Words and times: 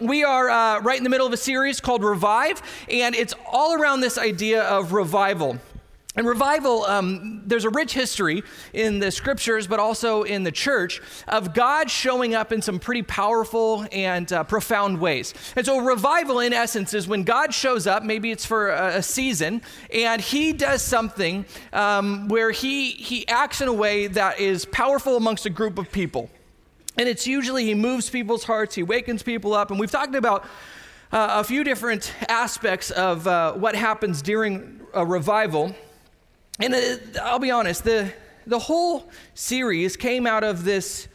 we 0.00 0.24
are 0.24 0.48
uh, 0.48 0.80
right 0.80 0.98
in 0.98 1.04
the 1.04 1.10
middle 1.10 1.26
of 1.26 1.32
a 1.32 1.38
series 1.38 1.80
called 1.80 2.04
Revive, 2.04 2.62
and 2.88 3.14
it's 3.14 3.34
all 3.50 3.74
around 3.74 4.00
this 4.00 4.18
idea 4.18 4.62
of 4.62 4.92
revival. 4.92 5.58
And 6.16 6.26
revival, 6.26 6.84
um, 6.84 7.42
there's 7.46 7.64
a 7.64 7.70
rich 7.70 7.92
history 7.92 8.42
in 8.72 8.98
the 8.98 9.12
scriptures, 9.12 9.68
but 9.68 9.78
also 9.78 10.24
in 10.24 10.42
the 10.42 10.50
church, 10.50 11.00
of 11.28 11.54
God 11.54 11.88
showing 11.88 12.34
up 12.34 12.50
in 12.50 12.60
some 12.60 12.80
pretty 12.80 13.02
powerful 13.02 13.86
and 13.92 14.32
uh, 14.32 14.42
profound 14.42 15.00
ways. 15.00 15.32
And 15.54 15.64
so, 15.64 15.78
revival, 15.78 16.40
in 16.40 16.52
essence, 16.52 16.92
is 16.92 17.06
when 17.06 17.22
God 17.22 17.54
shows 17.54 17.86
up, 17.86 18.02
maybe 18.02 18.32
it's 18.32 18.44
for 18.44 18.70
a, 18.70 18.96
a 18.96 19.02
season, 19.02 19.62
and 19.94 20.20
he 20.20 20.52
does 20.52 20.82
something 20.82 21.44
um, 21.72 22.26
where 22.26 22.50
he, 22.50 22.90
he 22.90 23.28
acts 23.28 23.60
in 23.60 23.68
a 23.68 23.72
way 23.72 24.08
that 24.08 24.40
is 24.40 24.64
powerful 24.64 25.16
amongst 25.16 25.46
a 25.46 25.50
group 25.50 25.78
of 25.78 25.92
people. 25.92 26.30
And 26.98 27.08
it's 27.08 27.28
usually 27.28 27.64
he 27.64 27.74
moves 27.74 28.10
people's 28.10 28.42
hearts, 28.42 28.74
he 28.74 28.82
wakens 28.82 29.22
people 29.22 29.54
up. 29.54 29.70
And 29.70 29.78
we've 29.78 29.90
talked 29.90 30.16
about 30.16 30.44
uh, 31.12 31.28
a 31.30 31.44
few 31.44 31.62
different 31.62 32.12
aspects 32.28 32.90
of 32.90 33.24
uh, 33.26 33.52
what 33.52 33.76
happens 33.76 34.20
during 34.20 34.80
a 34.92 35.06
revival. 35.06 35.76
And 36.58 36.74
uh, 36.74 36.96
I'll 37.22 37.38
be 37.38 37.52
honest, 37.52 37.84
the, 37.84 38.12
the 38.48 38.58
whole 38.58 39.08
series 39.34 39.96
came 39.96 40.26
out 40.26 40.42
of 40.42 40.64
this, 40.64 41.06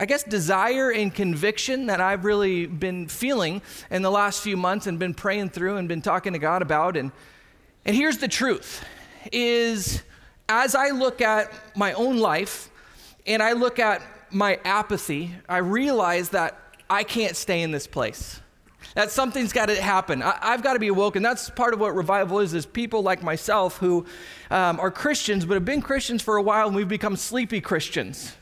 I 0.00 0.06
guess, 0.06 0.22
desire 0.22 0.90
and 0.90 1.14
conviction 1.14 1.84
that 1.86 2.00
I've 2.00 2.24
really 2.24 2.64
been 2.64 3.06
feeling 3.06 3.60
in 3.90 4.00
the 4.00 4.10
last 4.10 4.42
few 4.42 4.56
months 4.56 4.86
and 4.86 4.98
been 4.98 5.12
praying 5.12 5.50
through 5.50 5.76
and 5.76 5.86
been 5.86 6.00
talking 6.00 6.32
to 6.32 6.38
God 6.38 6.62
about. 6.62 6.96
And, 6.96 7.12
and 7.84 7.94
here's 7.94 8.16
the 8.18 8.28
truth 8.28 8.82
is 9.30 10.02
as 10.48 10.74
I 10.74 10.90
look 10.90 11.20
at 11.20 11.52
my 11.76 11.92
own 11.92 12.16
life 12.16 12.70
and 13.26 13.42
I 13.42 13.52
look 13.52 13.78
at 13.78 14.00
my 14.30 14.58
apathy, 14.64 15.34
I 15.48 15.58
realize 15.58 16.30
that 16.30 16.58
I 16.88 17.04
can't 17.04 17.36
stay 17.36 17.62
in 17.62 17.70
this 17.70 17.86
place. 17.86 18.40
That 18.94 19.10
something's 19.10 19.52
got 19.52 19.66
to 19.66 19.80
happen. 19.80 20.22
I, 20.22 20.38
have 20.42 20.62
got 20.62 20.74
to 20.74 20.78
be 20.78 20.88
awoken. 20.88 21.22
That's 21.22 21.50
part 21.50 21.74
of 21.74 21.80
what 21.80 21.94
revival 21.94 22.38
is, 22.38 22.54
is 22.54 22.64
people 22.64 23.02
like 23.02 23.22
myself 23.22 23.76
who 23.78 24.06
um, 24.50 24.80
are 24.80 24.90
Christians, 24.90 25.44
but 25.44 25.54
have 25.54 25.64
been 25.64 25.82
Christians 25.82 26.22
for 26.22 26.36
a 26.36 26.42
while, 26.42 26.68
and 26.68 26.76
we've 26.76 26.88
become 26.88 27.16
sleepy 27.16 27.60
Christians. 27.60 28.34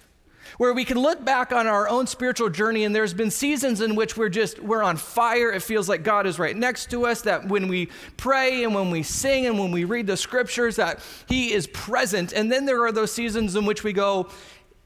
Where 0.56 0.72
we 0.72 0.84
can 0.84 1.00
look 1.00 1.24
back 1.24 1.50
on 1.50 1.66
our 1.66 1.88
own 1.88 2.06
spiritual 2.06 2.50
journey, 2.50 2.84
and 2.84 2.94
there's 2.94 3.14
been 3.14 3.32
seasons 3.32 3.80
in 3.80 3.96
which 3.96 4.16
we're 4.16 4.28
just, 4.28 4.60
we're 4.60 4.84
on 4.84 4.96
fire. 4.96 5.50
It 5.50 5.62
feels 5.62 5.88
like 5.88 6.04
God 6.04 6.26
is 6.26 6.38
right 6.38 6.56
next 6.56 6.90
to 6.90 7.06
us, 7.06 7.22
that 7.22 7.48
when 7.48 7.66
we 7.66 7.88
pray 8.16 8.62
and 8.62 8.72
when 8.74 8.90
we 8.90 9.02
sing 9.02 9.46
and 9.46 9.58
when 9.58 9.72
we 9.72 9.82
read 9.82 10.06
the 10.06 10.16
scriptures, 10.16 10.76
that 10.76 11.00
He 11.28 11.52
is 11.52 11.66
present. 11.66 12.32
And 12.32 12.52
then 12.52 12.64
there 12.64 12.84
are 12.84 12.92
those 12.92 13.10
seasons 13.10 13.56
in 13.56 13.66
which 13.66 13.82
we 13.82 13.92
go, 13.92 14.30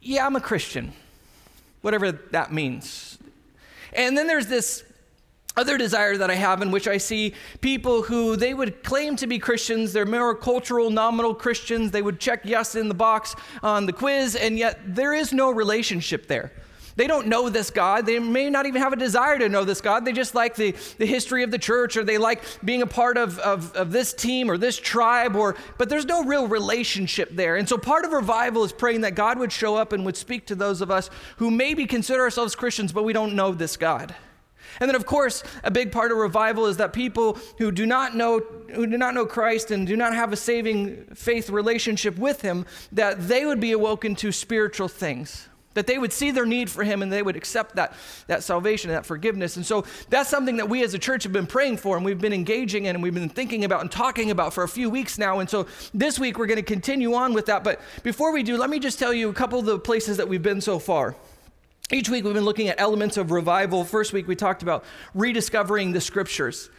yeah, 0.09 0.25
I'm 0.25 0.37
a 0.37 0.41
Christian, 0.41 0.93
whatever 1.83 2.13
that 2.13 2.51
means. 2.51 3.19
And 3.93 4.17
then 4.17 4.27
there's 4.27 4.47
this 4.47 4.83
other 5.55 5.77
desire 5.77 6.17
that 6.17 6.31
I 6.31 6.35
have 6.35 6.63
in 6.63 6.71
which 6.71 6.89
I 6.89 6.97
see 6.97 7.35
people 7.61 8.03
who 8.03 8.35
they 8.35 8.55
would 8.55 8.83
claim 8.83 9.17
to 9.17 9.27
be 9.27 9.39
Christians, 9.39 9.93
they're 9.93 10.07
more 10.07 10.35
cultural, 10.35 10.89
nominal 10.89 11.35
Christians, 11.35 11.91
they 11.91 12.01
would 12.01 12.21
check 12.21 12.41
yes 12.45 12.75
in 12.75 12.89
the 12.89 12.95
box 12.95 13.37
on 13.63 13.85
the 13.85 13.93
quiz, 13.93 14.35
and 14.35 14.57
yet 14.57 14.79
there 14.87 15.13
is 15.13 15.35
no 15.35 15.51
relationship 15.51 16.27
there. 16.27 16.53
They 16.99 17.07
don't 17.07 17.29
know 17.29 17.49
this 17.49 17.71
God. 17.71 18.07
They 18.07 18.19
may 18.19 18.51
not 18.51 18.67
even 18.67 18.83
have 18.83 18.93
a 18.93 18.97
desire 18.97 19.39
to 19.39 19.49
know 19.49 19.63
this 19.63 19.81
God. 19.81 20.05
They 20.05 20.11
just 20.11 20.35
like 20.35 20.57
the, 20.57 20.75
the 20.99 21.07
history 21.07 21.45
of 21.45 21.53
the 21.53 21.59
church 21.59 21.97
or 21.97 22.03
they 22.03 22.19
like 22.19 22.43
being 22.65 22.83
a 22.83 22.89
part 22.89 23.17
of, 23.17 23.39
of, 23.39 23.73
of 23.77 23.93
this 23.93 24.13
team 24.13 24.51
or 24.51 24.59
this 24.59 24.77
tribe, 24.77 25.37
or 25.37 25.55
but 25.79 25.89
there's 25.89 26.07
no 26.07 26.25
real 26.25 26.49
relationship 26.49 27.29
there. 27.31 27.55
And 27.55 27.69
so 27.69 27.79
part 27.79 28.05
of 28.05 28.11
revival 28.11 28.65
is 28.65 28.73
praying 28.73 29.03
that 29.03 29.15
God 29.15 29.39
would 29.39 29.53
show 29.53 29.77
up 29.77 29.93
and 29.93 30.05
would 30.07 30.17
speak 30.17 30.47
to 30.47 30.57
those 30.57 30.81
of 30.81 30.91
us 30.91 31.09
who 31.37 31.53
maybe 31.53 31.87
consider 31.87 32.23
ourselves 32.23 32.57
Christians, 32.57 32.93
but 32.93 33.05
we 33.05 33.13
don't 33.13 33.35
know 33.35 33.53
this 33.53 33.77
God. 33.77 34.17
And 34.81 34.89
then, 34.89 34.97
of 34.97 35.07
course, 35.07 35.45
a 35.63 35.71
big 35.71 35.93
part 35.93 36.11
of 36.11 36.19
revival 36.19 36.67
is 36.67 36.79
that 36.79 36.93
people 36.93 37.39
who 37.59 37.71
do 37.71 37.87
not 37.87 38.17
know 38.17 38.41
who 38.75 38.89
do 38.89 38.99
not 38.99 39.15
know 39.15 39.25
Christ 39.25 39.71
and 39.71 39.87
do 39.87 39.97
not 39.97 40.17
have 40.17 40.33
a 40.33 40.37
saving 40.37 41.05
faith 41.15 41.49
relationship 41.49 42.19
with 42.19 42.43
Him, 42.43 42.67
that 42.91 43.29
they 43.29 43.47
would 43.47 43.61
be 43.61 43.71
awoken 43.71 44.17
to 44.17 44.33
spiritual 44.33 44.89
things 44.89 45.49
that 45.79 45.87
they 45.87 45.97
would 45.97 46.13
see 46.13 46.33
their 46.33 46.45
need 46.45 46.69
for 46.69 46.83
him 46.83 47.03
and 47.03 47.13
they 47.13 47.23
would 47.23 47.37
accept 47.37 47.77
that, 47.77 47.95
that 48.27 48.43
salvation, 48.43 48.91
and 48.91 48.97
that 48.97 49.07
forgiveness. 49.07 49.57
And 49.57 49.65
so 49.65 49.85
that's 50.11 50.29
something 50.29 50.57
that 50.57 50.69
we 50.69 50.83
as 50.83 50.93
a 50.93 50.99
church 50.99 51.23
have 51.23 51.33
been 51.33 51.47
praying 51.47 51.77
for 51.77 51.97
and 51.97 52.05
we've 52.05 52.21
been 52.21 52.33
engaging 52.33 52.87
in 52.87 52.97
and 52.97 53.03
we've 53.03 53.15
been 53.15 53.29
thinking 53.29 53.65
about 53.65 53.83
and 53.83 53.91
talking 53.91 54.33
about 54.33 54.53
for 54.53 54.65
a 54.65 54.69
few 54.69 54.91
weeks 54.91 55.19
now. 55.19 55.39
And 55.39 55.49
so 55.49 55.69
this 55.95 56.19
week 56.19 56.37
we're 56.37 56.47
going 56.47 56.57
to 56.57 56.65
continue 56.65 57.15
on 57.15 57.33
with 57.33 57.47
that. 57.47 57.63
But 57.63 57.81
before 58.03 58.33
we 58.33 58.43
do, 58.43 58.57
let 58.57 58.71
me 58.71 58.81
just 58.81 58.99
tell 58.99 59.13
you 59.13 59.29
a 59.29 59.33
couple 59.33 59.61
of 59.61 59.67
the 59.67 59.79
places 59.79 60.17
that 60.17 60.29
we've 60.29 60.43
been 60.43 60.61
so 60.61 60.81
far. 60.81 61.15
Each 61.93 62.09
week 62.09 62.25
we've 62.25 62.35
been 62.35 62.45
looking 62.45 62.67
at 62.67 62.81
elements 62.81 63.17
of 63.17 63.31
revival. 63.31 63.85
First 63.85 64.13
week 64.13 64.27
we 64.27 64.35
talked 64.35 64.65
about 64.65 64.85
rediscovering 65.15 65.93
the 65.93 66.01
scriptures. 66.01 66.71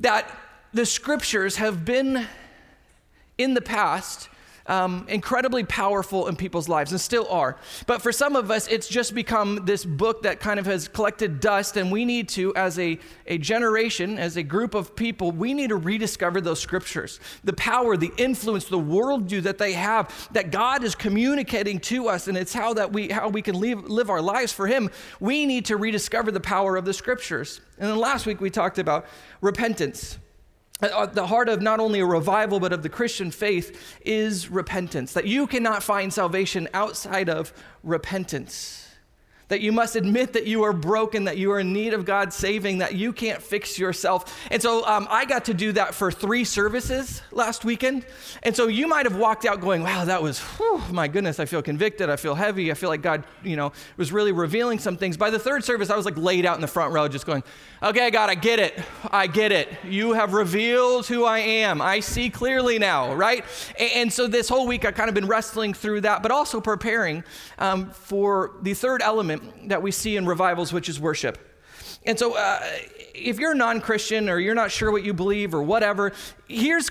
That 0.00 0.30
the 0.74 0.84
scriptures 0.84 1.56
have 1.56 1.86
been 1.86 2.26
in 3.38 3.54
the 3.54 3.62
past 3.62 4.28
um, 4.66 5.06
incredibly 5.08 5.64
powerful 5.64 6.28
in 6.28 6.36
people's 6.36 6.68
lives 6.68 6.92
and 6.92 7.00
still 7.00 7.26
are. 7.28 7.56
But 7.86 8.02
for 8.02 8.12
some 8.12 8.36
of 8.36 8.50
us, 8.50 8.68
it's 8.68 8.88
just 8.88 9.14
become 9.14 9.64
this 9.64 9.84
book 9.84 10.22
that 10.22 10.40
kind 10.40 10.58
of 10.60 10.66
has 10.66 10.88
collected 10.88 11.40
dust, 11.40 11.76
and 11.76 11.90
we 11.90 12.04
need 12.04 12.28
to, 12.30 12.54
as 12.54 12.78
a, 12.78 12.98
a 13.26 13.38
generation, 13.38 14.18
as 14.18 14.36
a 14.36 14.42
group 14.42 14.74
of 14.74 14.94
people, 14.96 15.32
we 15.32 15.54
need 15.54 15.68
to 15.68 15.76
rediscover 15.76 16.40
those 16.40 16.60
scriptures. 16.60 17.20
The 17.44 17.52
power, 17.52 17.96
the 17.96 18.12
influence, 18.16 18.64
the 18.64 18.78
worldview 18.78 19.42
that 19.42 19.58
they 19.58 19.72
have, 19.72 20.28
that 20.32 20.50
God 20.50 20.84
is 20.84 20.94
communicating 20.94 21.80
to 21.80 22.08
us, 22.08 22.28
and 22.28 22.36
it's 22.36 22.52
how 22.52 22.74
that 22.74 22.92
we 22.92 23.08
how 23.08 23.28
we 23.28 23.42
can 23.42 23.54
live, 23.54 23.88
live 23.88 24.10
our 24.10 24.22
lives 24.22 24.52
for 24.52 24.66
Him. 24.66 24.90
We 25.20 25.46
need 25.46 25.66
to 25.66 25.76
rediscover 25.76 26.30
the 26.30 26.40
power 26.40 26.76
of 26.76 26.84
the 26.84 26.92
scriptures. 26.92 27.60
And 27.78 27.88
then 27.88 27.98
last 27.98 28.26
week 28.26 28.40
we 28.40 28.50
talked 28.50 28.78
about 28.78 29.06
repentance. 29.40 30.18
Uh, 30.82 31.06
the 31.06 31.28
heart 31.28 31.48
of 31.48 31.62
not 31.62 31.78
only 31.78 32.00
a 32.00 32.06
revival, 32.06 32.58
but 32.58 32.72
of 32.72 32.82
the 32.82 32.88
Christian 32.88 33.30
faith 33.30 33.98
is 34.04 34.50
repentance. 34.50 35.12
That 35.12 35.26
you 35.26 35.46
cannot 35.46 35.82
find 35.82 36.12
salvation 36.12 36.68
outside 36.74 37.28
of 37.28 37.52
repentance 37.84 38.81
that 39.48 39.60
you 39.60 39.72
must 39.72 39.96
admit 39.96 40.32
that 40.32 40.46
you 40.46 40.62
are 40.62 40.72
broken, 40.72 41.24
that 41.24 41.36
you 41.36 41.52
are 41.52 41.60
in 41.60 41.72
need 41.72 41.92
of 41.92 42.04
God's 42.04 42.34
saving, 42.36 42.78
that 42.78 42.94
you 42.94 43.12
can't 43.12 43.42
fix 43.42 43.78
yourself. 43.78 44.38
And 44.50 44.62
so 44.62 44.86
um, 44.86 45.06
I 45.10 45.24
got 45.24 45.44
to 45.46 45.54
do 45.54 45.72
that 45.72 45.94
for 45.94 46.10
three 46.10 46.44
services 46.44 47.22
last 47.30 47.64
weekend. 47.64 48.06
And 48.42 48.54
so 48.54 48.66
you 48.66 48.86
might 48.86 49.06
have 49.06 49.16
walked 49.16 49.44
out 49.44 49.60
going, 49.60 49.82
wow, 49.82 50.04
that 50.04 50.22
was, 50.22 50.38
whew, 50.38 50.80
my 50.90 51.08
goodness, 51.08 51.40
I 51.40 51.44
feel 51.44 51.62
convicted. 51.62 52.08
I 52.08 52.16
feel 52.16 52.34
heavy. 52.34 52.70
I 52.70 52.74
feel 52.74 52.88
like 52.88 53.02
God, 53.02 53.24
you 53.42 53.56
know, 53.56 53.72
was 53.96 54.12
really 54.12 54.32
revealing 54.32 54.78
some 54.78 54.96
things. 54.96 55.16
By 55.16 55.30
the 55.30 55.38
third 55.38 55.64
service, 55.64 55.90
I 55.90 55.96
was 55.96 56.04
like 56.04 56.16
laid 56.16 56.46
out 56.46 56.56
in 56.56 56.60
the 56.60 56.68
front 56.68 56.92
row, 56.92 57.08
just 57.08 57.26
going, 57.26 57.42
okay, 57.82 58.10
God, 58.10 58.30
I 58.30 58.34
get 58.34 58.58
it. 58.58 58.78
I 59.10 59.26
get 59.26 59.52
it. 59.52 59.68
You 59.84 60.12
have 60.12 60.34
revealed 60.34 61.06
who 61.06 61.24
I 61.24 61.38
am. 61.38 61.80
I 61.80 62.00
see 62.00 62.30
clearly 62.30 62.78
now, 62.78 63.14
right? 63.14 63.44
And, 63.78 64.12
so 64.12 64.26
this 64.26 64.46
whole 64.46 64.66
week, 64.66 64.84
I've 64.84 64.94
kind 64.94 65.08
of 65.08 65.14
been 65.14 65.26
wrestling 65.26 65.72
through 65.72 66.02
that, 66.02 66.22
but 66.22 66.30
also 66.30 66.60
preparing 66.60 67.24
um, 67.58 67.88
for 67.88 68.50
the 68.60 68.74
third 68.74 69.00
element 69.00 69.31
that 69.64 69.82
we 69.82 69.90
see 69.90 70.16
in 70.16 70.26
revivals, 70.26 70.72
which 70.72 70.88
is 70.88 71.00
worship. 71.00 71.38
And 72.04 72.18
so, 72.18 72.36
uh, 72.36 72.60
if 73.14 73.38
you're 73.38 73.54
non 73.54 73.80
Christian 73.80 74.28
or 74.28 74.38
you're 74.38 74.54
not 74.54 74.70
sure 74.70 74.90
what 74.90 75.04
you 75.04 75.14
believe 75.14 75.54
or 75.54 75.62
whatever, 75.62 76.12
here's 76.48 76.90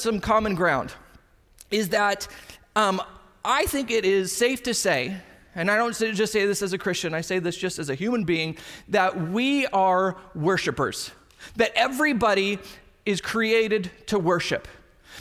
some 0.00 0.20
common 0.20 0.54
ground 0.54 0.92
is 1.70 1.88
that 1.88 2.28
um, 2.76 3.00
I 3.44 3.66
think 3.66 3.90
it 3.90 4.04
is 4.04 4.34
safe 4.34 4.62
to 4.64 4.74
say, 4.74 5.16
and 5.54 5.70
I 5.70 5.76
don't 5.76 5.96
just 5.96 6.32
say 6.32 6.46
this 6.46 6.62
as 6.62 6.72
a 6.72 6.78
Christian, 6.78 7.14
I 7.14 7.22
say 7.22 7.38
this 7.38 7.56
just 7.56 7.78
as 7.78 7.90
a 7.90 7.94
human 7.94 8.24
being, 8.24 8.56
that 8.88 9.30
we 9.30 9.66
are 9.68 10.16
worshipers, 10.34 11.10
that 11.56 11.72
everybody 11.74 12.58
is 13.04 13.20
created 13.20 13.90
to 14.06 14.18
worship. 14.18 14.68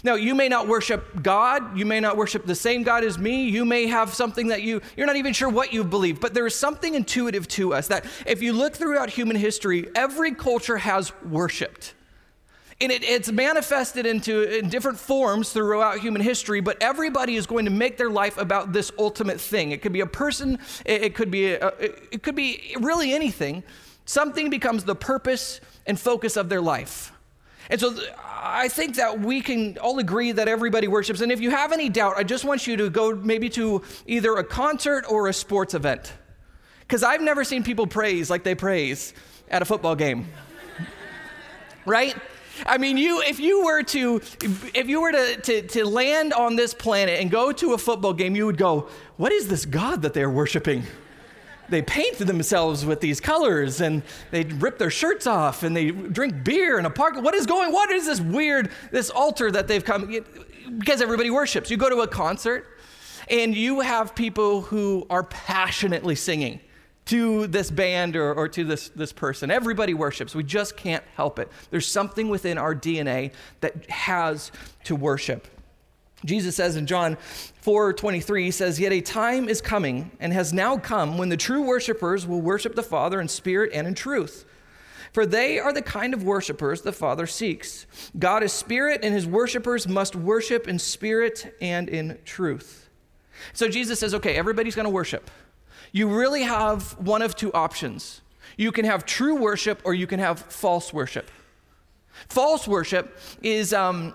Now, 0.03 0.15
you 0.15 0.35
may 0.35 0.49
not 0.49 0.67
worship 0.67 1.21
God. 1.21 1.77
You 1.77 1.85
may 1.85 1.99
not 1.99 2.17
worship 2.17 2.45
the 2.45 2.55
same 2.55 2.83
God 2.83 3.03
as 3.03 3.17
me. 3.17 3.49
You 3.49 3.65
may 3.65 3.87
have 3.87 4.13
something 4.13 4.47
that 4.47 4.61
you, 4.61 4.81
you're 4.97 5.07
not 5.07 5.15
even 5.15 5.33
sure 5.33 5.49
what 5.49 5.73
you 5.73 5.83
believe, 5.83 6.19
but 6.19 6.33
there 6.33 6.47
is 6.47 6.55
something 6.55 6.95
intuitive 6.95 7.47
to 7.49 7.73
us 7.73 7.87
that 7.87 8.05
if 8.25 8.41
you 8.41 8.53
look 8.53 8.75
throughout 8.75 9.09
human 9.09 9.35
history, 9.35 9.89
every 9.95 10.33
culture 10.33 10.77
has 10.77 11.11
worshiped. 11.23 11.93
And 12.81 12.91
it, 12.91 13.03
it's 13.03 13.31
manifested 13.31 14.07
into 14.07 14.57
in 14.57 14.69
different 14.69 14.97
forms 14.97 15.53
throughout 15.53 15.99
human 15.99 16.21
history, 16.21 16.61
but 16.61 16.81
everybody 16.81 17.35
is 17.35 17.45
going 17.45 17.65
to 17.65 17.71
make 17.71 17.97
their 17.97 18.09
life 18.09 18.39
about 18.39 18.73
this 18.73 18.91
ultimate 18.97 19.39
thing. 19.39 19.71
It 19.71 19.83
could 19.83 19.93
be 19.93 20.01
a 20.01 20.07
person, 20.07 20.57
it, 20.83 21.03
it 21.03 21.15
could 21.15 21.29
be 21.29 21.55
uh, 21.55 21.69
a, 21.79 21.83
it 22.11 22.23
could 22.23 22.35
be 22.35 22.75
really 22.79 23.13
anything. 23.13 23.63
Something 24.05 24.49
becomes 24.49 24.83
the 24.83 24.95
purpose 24.95 25.61
and 25.85 25.99
focus 25.99 26.35
of 26.35 26.49
their 26.49 26.61
life. 26.61 27.13
And 27.71 27.79
so 27.79 27.95
I 28.27 28.67
think 28.67 28.97
that 28.97 29.21
we 29.21 29.39
can 29.39 29.77
all 29.77 29.97
agree 29.99 30.33
that 30.33 30.49
everybody 30.49 30.89
worships. 30.89 31.21
And 31.21 31.31
if 31.31 31.39
you 31.39 31.51
have 31.51 31.71
any 31.71 31.87
doubt, 31.87 32.15
I 32.17 32.23
just 32.23 32.43
want 32.43 32.67
you 32.67 32.75
to 32.75 32.89
go 32.89 33.15
maybe 33.15 33.49
to 33.51 33.81
either 34.05 34.35
a 34.35 34.43
concert 34.43 35.05
or 35.09 35.29
a 35.29 35.33
sports 35.33 35.73
event. 35.73 36.11
Because 36.81 37.01
I've 37.01 37.21
never 37.21 37.45
seen 37.45 37.63
people 37.63 37.87
praise 37.87 38.29
like 38.29 38.43
they 38.43 38.55
praise 38.55 39.13
at 39.49 39.61
a 39.61 39.65
football 39.65 39.95
game. 39.95 40.27
right? 41.85 42.13
I 42.65 42.77
mean, 42.77 42.97
you 42.97 43.21
if 43.21 43.39
you 43.39 43.63
were 43.63 43.83
to 43.83 44.17
if 44.17 44.89
you 44.89 45.01
were 45.01 45.13
to, 45.13 45.41
to, 45.41 45.61
to 45.69 45.85
land 45.85 46.33
on 46.33 46.57
this 46.57 46.73
planet 46.73 47.21
and 47.21 47.31
go 47.31 47.53
to 47.53 47.73
a 47.73 47.77
football 47.77 48.13
game, 48.13 48.35
you 48.35 48.45
would 48.45 48.57
go, 48.57 48.89
What 49.15 49.31
is 49.31 49.47
this 49.47 49.65
God 49.65 50.01
that 50.01 50.13
they're 50.13 50.29
worshiping? 50.29 50.83
They 51.71 51.81
paint 51.81 52.19
themselves 52.19 52.85
with 52.85 53.01
these 53.01 53.19
colors 53.19 53.81
and 53.81 54.03
they 54.29 54.43
rip 54.43 54.77
their 54.77 54.91
shirts 54.91 55.25
off 55.25 55.63
and 55.63 55.75
they 55.75 55.89
drink 55.89 56.43
beer 56.43 56.77
in 56.77 56.85
a 56.85 56.89
park. 56.89 57.15
What 57.15 57.33
is 57.33 57.45
going? 57.45 57.71
What 57.71 57.89
is 57.91 58.05
this 58.05 58.21
weird 58.21 58.69
this 58.91 59.09
altar 59.09 59.49
that 59.49 59.67
they've 59.67 59.83
come 59.83 60.13
because 60.77 61.01
everybody 61.01 61.29
worships. 61.29 61.71
You 61.71 61.77
go 61.77 61.89
to 61.89 62.01
a 62.01 62.07
concert 62.07 62.77
and 63.29 63.55
you 63.55 63.79
have 63.79 64.13
people 64.13 64.61
who 64.61 65.07
are 65.09 65.23
passionately 65.23 66.15
singing 66.15 66.59
to 67.05 67.47
this 67.47 67.71
band 67.71 68.15
or, 68.15 68.33
or 68.33 68.47
to 68.49 68.63
this, 68.63 68.89
this 68.89 69.11
person. 69.11 69.49
Everybody 69.49 69.93
worships. 69.93 70.35
We 70.35 70.43
just 70.43 70.77
can't 70.77 71.03
help 71.15 71.39
it. 71.39 71.49
There's 71.71 71.87
something 71.87 72.29
within 72.29 72.57
our 72.57 72.75
DNA 72.75 73.33
that 73.61 73.89
has 73.89 74.51
to 74.85 74.95
worship. 74.95 75.47
Jesus 76.23 76.55
says 76.55 76.75
in 76.75 76.85
John 76.85 77.17
4 77.61 77.93
23, 77.93 78.45
he 78.45 78.51
says, 78.51 78.79
Yet 78.79 78.91
a 78.91 79.01
time 79.01 79.49
is 79.49 79.61
coming 79.61 80.11
and 80.19 80.31
has 80.33 80.53
now 80.53 80.77
come 80.77 81.17
when 81.17 81.29
the 81.29 81.37
true 81.37 81.63
worshipers 81.63 82.27
will 82.27 82.41
worship 82.41 82.75
the 82.75 82.83
Father 82.83 83.19
in 83.19 83.27
spirit 83.27 83.71
and 83.73 83.87
in 83.87 83.95
truth. 83.95 84.45
For 85.13 85.25
they 85.25 85.59
are 85.59 85.73
the 85.73 85.81
kind 85.81 86.13
of 86.13 86.23
worshipers 86.23 86.81
the 86.81 86.93
Father 86.93 87.27
seeks. 87.27 87.85
God 88.17 88.43
is 88.43 88.53
spirit, 88.53 89.01
and 89.03 89.13
his 89.13 89.27
worshipers 89.27 89.87
must 89.87 90.15
worship 90.15 90.67
in 90.67 90.79
spirit 90.79 91.53
and 91.59 91.89
in 91.89 92.17
truth. 92.23 92.89
So 93.53 93.67
Jesus 93.67 93.99
says, 93.99 94.13
okay, 94.13 94.35
everybody's 94.35 94.75
going 94.75 94.85
to 94.85 94.91
worship. 94.91 95.29
You 95.91 96.07
really 96.07 96.43
have 96.43 96.93
one 96.99 97.21
of 97.21 97.35
two 97.35 97.51
options. 97.53 98.21
You 98.55 98.71
can 98.71 98.85
have 98.85 99.05
true 99.05 99.35
worship 99.35 99.81
or 99.83 99.93
you 99.93 100.07
can 100.07 100.19
have 100.19 100.39
false 100.39 100.93
worship. 100.93 101.29
False 102.29 102.67
worship 102.67 103.17
is, 103.41 103.73
um, 103.73 104.13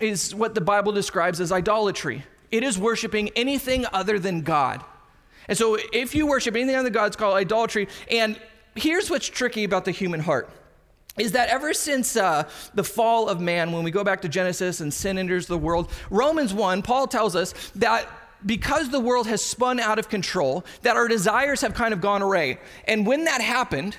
is 0.00 0.34
what 0.34 0.54
the 0.54 0.60
Bible 0.60 0.92
describes 0.92 1.40
as 1.40 1.52
idolatry. 1.52 2.24
It 2.50 2.62
is 2.62 2.78
worshiping 2.78 3.30
anything 3.36 3.86
other 3.92 4.18
than 4.18 4.42
God. 4.42 4.84
And 5.48 5.56
so 5.56 5.78
if 5.92 6.14
you 6.14 6.26
worship 6.26 6.54
anything 6.54 6.74
other 6.74 6.84
than 6.84 6.92
God, 6.92 7.06
it's 7.06 7.16
called 7.16 7.36
idolatry. 7.36 7.88
And 8.10 8.38
here's 8.74 9.10
what's 9.10 9.26
tricky 9.26 9.64
about 9.64 9.84
the 9.84 9.90
human 9.90 10.20
heart 10.20 10.50
is 11.18 11.32
that 11.32 11.48
ever 11.48 11.72
since 11.72 12.14
uh, 12.14 12.48
the 12.74 12.84
fall 12.84 13.28
of 13.28 13.40
man, 13.40 13.72
when 13.72 13.82
we 13.82 13.90
go 13.90 14.04
back 14.04 14.20
to 14.20 14.28
Genesis 14.28 14.80
and 14.80 14.92
sin 14.92 15.16
enters 15.16 15.46
the 15.46 15.56
world, 15.56 15.90
Romans 16.10 16.52
1, 16.52 16.82
Paul 16.82 17.06
tells 17.06 17.34
us 17.34 17.54
that 17.76 18.06
because 18.44 18.90
the 18.90 19.00
world 19.00 19.26
has 19.26 19.42
spun 19.42 19.80
out 19.80 19.98
of 19.98 20.10
control, 20.10 20.64
that 20.82 20.94
our 20.96 21.08
desires 21.08 21.62
have 21.62 21.72
kind 21.72 21.94
of 21.94 22.02
gone 22.02 22.20
away. 22.20 22.58
And 22.86 23.06
when 23.06 23.24
that 23.24 23.40
happened, 23.40 23.96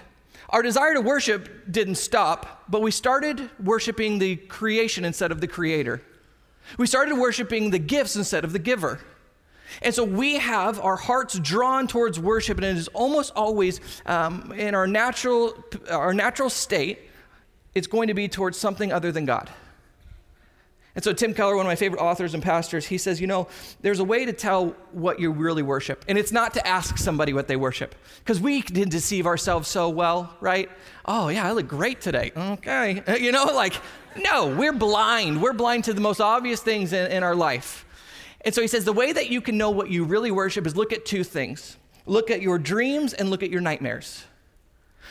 our 0.50 0.62
desire 0.62 0.94
to 0.94 1.02
worship 1.02 1.70
didn't 1.70 1.96
stop, 1.96 2.64
but 2.70 2.82
we 2.82 2.92
started 2.92 3.50
worshiping 3.64 4.20
the 4.20 4.38
creation 4.38 5.04
instead 5.04 5.32
of 5.32 5.42
the 5.42 5.48
creator. 5.48 6.02
We 6.78 6.88
started 6.88 7.16
worshiping 7.16 7.72
the 7.72 7.80
gifts 7.80 8.16
instead 8.16 8.44
of 8.44 8.54
the 8.54 8.60
giver. 8.60 9.00
And 9.82 9.94
so 9.94 10.04
we 10.04 10.38
have 10.38 10.80
our 10.80 10.96
hearts 10.96 11.38
drawn 11.40 11.88
towards 11.88 12.20
worship, 12.20 12.58
and 12.58 12.66
it 12.66 12.78
is 12.78 12.88
almost 12.90 13.34
always 13.36 13.82
um, 14.06 14.54
in 14.54 14.74
our 14.74 14.88
natural, 14.88 15.54
our 15.90 16.14
natural 16.14 16.50
state, 16.50 17.00
it's 17.76 17.88
going 17.88 18.08
to 18.08 18.14
be 18.14 18.28
towards 18.28 18.58
something 18.58 18.92
other 18.92 19.12
than 19.12 19.26
God. 19.26 19.50
And 20.98 21.04
so, 21.04 21.14
Tim 21.14 21.36
Keller, 21.36 21.56
one 21.56 21.68
of 21.68 21.70
my 21.70 21.76
favorite 21.76 22.02
authors 22.02 22.34
and 22.34 22.42
pastors, 22.42 22.88
he 22.88 22.98
says, 22.98 23.22
you 23.22 23.28
know, 23.28 23.48
there's 23.82 24.00
a 24.00 24.04
way 24.04 24.26
to 24.26 24.34
tell 24.34 24.76
what 24.94 25.20
you 25.20 25.30
really 25.32 25.62
worship. 25.62 26.04
And 26.08 26.18
it's 26.18 26.32
not 26.32 26.56
to 26.56 26.68
ask 26.68 26.98
somebody 26.98 27.34
what 27.34 27.48
they 27.48 27.56
worship, 27.56 27.94
because 28.18 28.42
we 28.42 28.64
can 28.64 28.90
deceive 28.90 29.28
ourselves 29.28 29.68
so 29.68 29.90
well, 29.90 30.36
right? 30.42 30.72
Oh, 31.06 31.28
yeah, 31.30 31.48
I 31.48 31.52
look 31.52 31.68
great 31.68 32.02
today. 32.02 32.32
Okay. 32.36 33.04
You 33.28 33.32
know, 33.32 33.46
like, 33.46 33.74
no, 34.16 34.48
we're 34.48 34.74
blind. 34.74 35.40
We're 35.40 35.54
blind 35.54 35.84
to 35.84 35.94
the 35.94 36.02
most 36.02 36.20
obvious 36.20 36.62
things 36.62 36.94
in, 36.94 37.12
in 37.12 37.22
our 37.22 37.36
life. 37.36 37.86
And 38.42 38.56
so 38.56 38.62
he 38.62 38.68
says 38.68 38.84
the 38.84 38.94
way 38.94 39.12
that 39.12 39.30
you 39.30 39.40
can 39.40 39.56
know 39.56 39.70
what 39.70 39.92
you 39.92 40.04
really 40.04 40.32
worship 40.32 40.66
is 40.66 40.76
look 40.76 40.94
at 40.94 41.06
two 41.06 41.24
things 41.24 41.78
look 42.08 42.32
at 42.32 42.42
your 42.42 42.58
dreams 42.58 43.14
and 43.14 43.30
look 43.30 43.44
at 43.44 43.52
your 43.52 43.62
nightmares. 43.62 44.26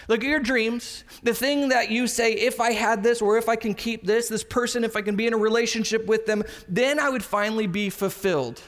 Look 0.08 0.22
at 0.22 0.28
your 0.28 0.40
dreams, 0.40 1.04
the 1.22 1.34
thing 1.34 1.70
that 1.70 1.90
you 1.90 2.06
say, 2.06 2.32
if 2.32 2.60
I 2.60 2.72
had 2.72 3.02
this, 3.02 3.20
or 3.20 3.38
if 3.38 3.48
I 3.48 3.56
can 3.56 3.74
keep 3.74 4.04
this, 4.04 4.28
this 4.28 4.44
person, 4.44 4.84
if 4.84 4.96
I 4.96 5.02
can 5.02 5.16
be 5.16 5.26
in 5.26 5.34
a 5.34 5.38
relationship 5.38 6.06
with 6.06 6.26
them, 6.26 6.44
then 6.68 6.98
I 6.98 7.08
would 7.08 7.24
finally 7.24 7.66
be 7.66 7.90
fulfilled. 7.90 8.62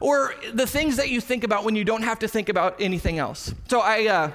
Or 0.00 0.34
the 0.52 0.66
things 0.66 0.96
that 0.96 1.10
you 1.10 1.20
think 1.20 1.44
about 1.44 1.64
when 1.64 1.76
you 1.76 1.84
don't 1.84 2.02
have 2.02 2.20
to 2.20 2.28
think 2.28 2.48
about 2.48 2.80
anything 2.80 3.18
else. 3.18 3.54
So 3.68 3.80
I, 3.80 4.06
uh, 4.06 4.30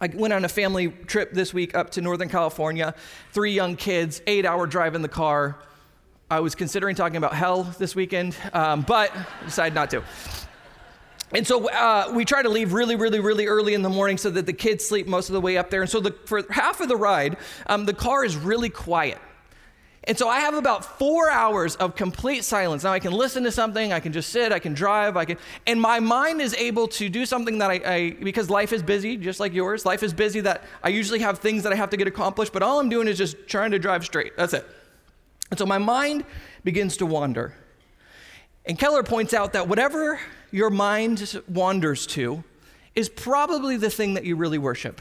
I 0.00 0.08
went 0.08 0.34
on 0.34 0.44
a 0.44 0.48
family 0.48 0.88
trip 0.88 1.32
this 1.32 1.54
week 1.54 1.74
up 1.74 1.90
to 1.90 2.00
Northern 2.02 2.28
California, 2.28 2.94
three 3.32 3.52
young 3.52 3.76
kids, 3.76 4.20
eight 4.26 4.44
hour 4.44 4.66
drive 4.66 4.94
in 4.94 5.02
the 5.02 5.08
car. 5.08 5.58
I 6.28 6.40
was 6.40 6.54
considering 6.54 6.96
talking 6.96 7.16
about 7.16 7.34
hell 7.34 7.62
this 7.62 7.94
weekend, 7.94 8.36
um, 8.52 8.82
but 8.82 9.12
decided 9.44 9.74
not 9.74 9.90
to. 9.90 10.02
And 11.32 11.46
so 11.46 11.68
uh, 11.68 12.12
we 12.14 12.24
try 12.24 12.42
to 12.42 12.48
leave 12.48 12.72
really, 12.72 12.94
really, 12.94 13.20
really 13.20 13.46
early 13.46 13.74
in 13.74 13.82
the 13.82 13.88
morning 13.88 14.16
so 14.16 14.30
that 14.30 14.46
the 14.46 14.52
kids 14.52 14.86
sleep 14.86 15.08
most 15.08 15.28
of 15.28 15.32
the 15.32 15.40
way 15.40 15.58
up 15.58 15.70
there. 15.70 15.80
And 15.80 15.90
so 15.90 16.00
the, 16.00 16.12
for 16.24 16.44
half 16.50 16.80
of 16.80 16.88
the 16.88 16.96
ride, 16.96 17.36
um, 17.66 17.84
the 17.84 17.94
car 17.94 18.24
is 18.24 18.36
really 18.36 18.68
quiet. 18.68 19.18
And 20.08 20.16
so 20.16 20.28
I 20.28 20.38
have 20.38 20.54
about 20.54 20.98
four 21.00 21.28
hours 21.28 21.74
of 21.76 21.96
complete 21.96 22.44
silence. 22.44 22.84
Now 22.84 22.92
I 22.92 23.00
can 23.00 23.10
listen 23.10 23.42
to 23.42 23.50
something, 23.50 23.92
I 23.92 23.98
can 23.98 24.12
just 24.12 24.30
sit, 24.30 24.52
I 24.52 24.60
can 24.60 24.72
drive, 24.72 25.16
I 25.16 25.24
can, 25.24 25.36
and 25.66 25.80
my 25.80 25.98
mind 25.98 26.40
is 26.40 26.54
able 26.54 26.86
to 26.88 27.08
do 27.08 27.26
something 27.26 27.58
that 27.58 27.70
I, 27.70 27.80
I, 27.84 28.10
because 28.22 28.48
life 28.48 28.72
is 28.72 28.84
busy, 28.84 29.16
just 29.16 29.40
like 29.40 29.52
yours. 29.52 29.84
Life 29.84 30.04
is 30.04 30.12
busy 30.12 30.40
that 30.42 30.62
I 30.84 30.90
usually 30.90 31.18
have 31.18 31.40
things 31.40 31.64
that 31.64 31.72
I 31.72 31.76
have 31.76 31.90
to 31.90 31.96
get 31.96 32.06
accomplished, 32.06 32.52
but 32.52 32.62
all 32.62 32.78
I'm 32.78 32.88
doing 32.88 33.08
is 33.08 33.18
just 33.18 33.48
trying 33.48 33.72
to 33.72 33.80
drive 33.80 34.04
straight. 34.04 34.36
That's 34.36 34.52
it. 34.52 34.64
And 35.50 35.58
so 35.58 35.66
my 35.66 35.78
mind 35.78 36.24
begins 36.62 36.98
to 36.98 37.06
wander. 37.06 37.54
And 38.64 38.78
Keller 38.78 39.02
points 39.02 39.34
out 39.34 39.54
that 39.54 39.66
whatever 39.66 40.20
your 40.50 40.70
mind 40.70 41.40
wanders 41.48 42.06
to 42.08 42.44
is 42.94 43.08
probably 43.08 43.76
the 43.76 43.90
thing 43.90 44.14
that 44.14 44.24
you 44.24 44.36
really 44.36 44.58
worship. 44.58 45.00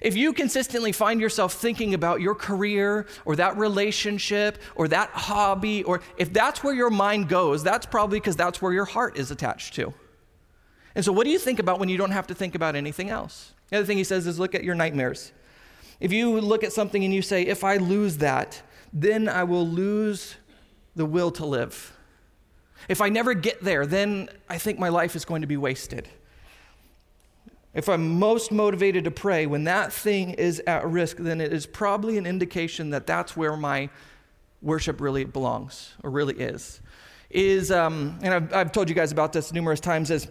If 0.00 0.16
you 0.16 0.32
consistently 0.32 0.92
find 0.92 1.20
yourself 1.20 1.54
thinking 1.54 1.94
about 1.94 2.20
your 2.20 2.34
career 2.34 3.06
or 3.24 3.36
that 3.36 3.56
relationship 3.56 4.58
or 4.76 4.88
that 4.88 5.10
hobby, 5.10 5.82
or 5.82 6.00
if 6.16 6.32
that's 6.32 6.62
where 6.62 6.74
your 6.74 6.90
mind 6.90 7.28
goes, 7.28 7.62
that's 7.62 7.86
probably 7.86 8.20
because 8.20 8.36
that's 8.36 8.62
where 8.62 8.72
your 8.72 8.84
heart 8.84 9.18
is 9.18 9.30
attached 9.30 9.74
to. 9.74 9.92
And 10.94 11.04
so, 11.04 11.12
what 11.12 11.24
do 11.24 11.30
you 11.30 11.38
think 11.38 11.58
about 11.58 11.78
when 11.78 11.88
you 11.88 11.96
don't 11.96 12.10
have 12.10 12.26
to 12.28 12.34
think 12.34 12.54
about 12.54 12.76
anything 12.76 13.10
else? 13.10 13.52
The 13.68 13.78
other 13.78 13.86
thing 13.86 13.98
he 13.98 14.04
says 14.04 14.26
is 14.26 14.38
look 14.38 14.54
at 14.54 14.64
your 14.64 14.74
nightmares. 14.74 15.32
If 16.00 16.12
you 16.12 16.40
look 16.40 16.64
at 16.64 16.72
something 16.72 17.04
and 17.04 17.12
you 17.12 17.22
say, 17.22 17.42
if 17.42 17.62
I 17.62 17.76
lose 17.76 18.18
that, 18.18 18.62
then 18.92 19.28
I 19.28 19.44
will 19.44 19.66
lose 19.66 20.36
the 20.96 21.04
will 21.04 21.30
to 21.32 21.46
live. 21.46 21.96
If 22.88 23.00
I 23.00 23.08
never 23.08 23.34
get 23.34 23.62
there, 23.62 23.86
then 23.86 24.28
I 24.48 24.58
think 24.58 24.78
my 24.78 24.88
life 24.88 25.14
is 25.16 25.24
going 25.24 25.42
to 25.42 25.46
be 25.46 25.56
wasted. 25.56 26.08
If 27.72 27.88
I'm 27.88 28.18
most 28.18 28.50
motivated 28.50 29.04
to 29.04 29.10
pray 29.10 29.46
when 29.46 29.64
that 29.64 29.92
thing 29.92 30.30
is 30.30 30.60
at 30.66 30.84
risk, 30.86 31.18
then 31.18 31.40
it 31.40 31.52
is 31.52 31.66
probably 31.66 32.18
an 32.18 32.26
indication 32.26 32.90
that 32.90 33.06
that's 33.06 33.36
where 33.36 33.56
my 33.56 33.90
worship 34.60 35.00
really 35.00 35.24
belongs 35.24 35.94
or 36.02 36.10
really 36.10 36.34
is. 36.34 36.80
Is, 37.30 37.70
um, 37.70 38.18
and 38.22 38.34
I've, 38.34 38.52
I've 38.52 38.72
told 38.72 38.88
you 38.88 38.94
guys 38.94 39.12
about 39.12 39.32
this 39.32 39.52
numerous 39.52 39.78
times, 39.78 40.10
is 40.10 40.26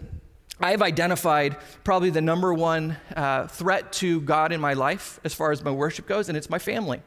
I've 0.59 0.81
identified 0.81 1.55
probably 1.85 2.09
the 2.09 2.21
number 2.21 2.53
one 2.53 2.97
uh, 3.15 3.47
threat 3.47 3.93
to 3.93 4.19
God 4.21 4.51
in 4.51 4.59
my 4.59 4.73
life 4.73 5.17
as 5.23 5.33
far 5.33 5.53
as 5.53 5.63
my 5.63 5.71
worship 5.71 6.07
goes, 6.07 6.27
and 6.27 6.37
it's 6.37 6.49
my 6.49 6.59
family. 6.59 7.01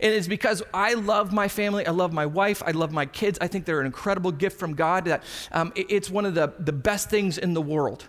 And 0.00 0.14
it's 0.14 0.28
because 0.28 0.62
I 0.72 0.94
love 0.94 1.32
my 1.32 1.48
family. 1.48 1.86
I 1.86 1.90
love 1.90 2.12
my 2.12 2.26
wife. 2.26 2.62
I 2.64 2.70
love 2.70 2.90
my 2.90 3.06
kids. 3.06 3.38
I 3.40 3.48
think 3.48 3.66
they're 3.66 3.80
an 3.80 3.86
incredible 3.86 4.32
gift 4.32 4.58
from 4.58 4.74
God. 4.74 5.04
That 5.04 5.22
um, 5.52 5.72
it's 5.76 6.10
one 6.10 6.24
of 6.24 6.34
the, 6.34 6.52
the 6.58 6.72
best 6.72 7.10
things 7.10 7.38
in 7.38 7.54
the 7.54 7.62
world. 7.62 8.08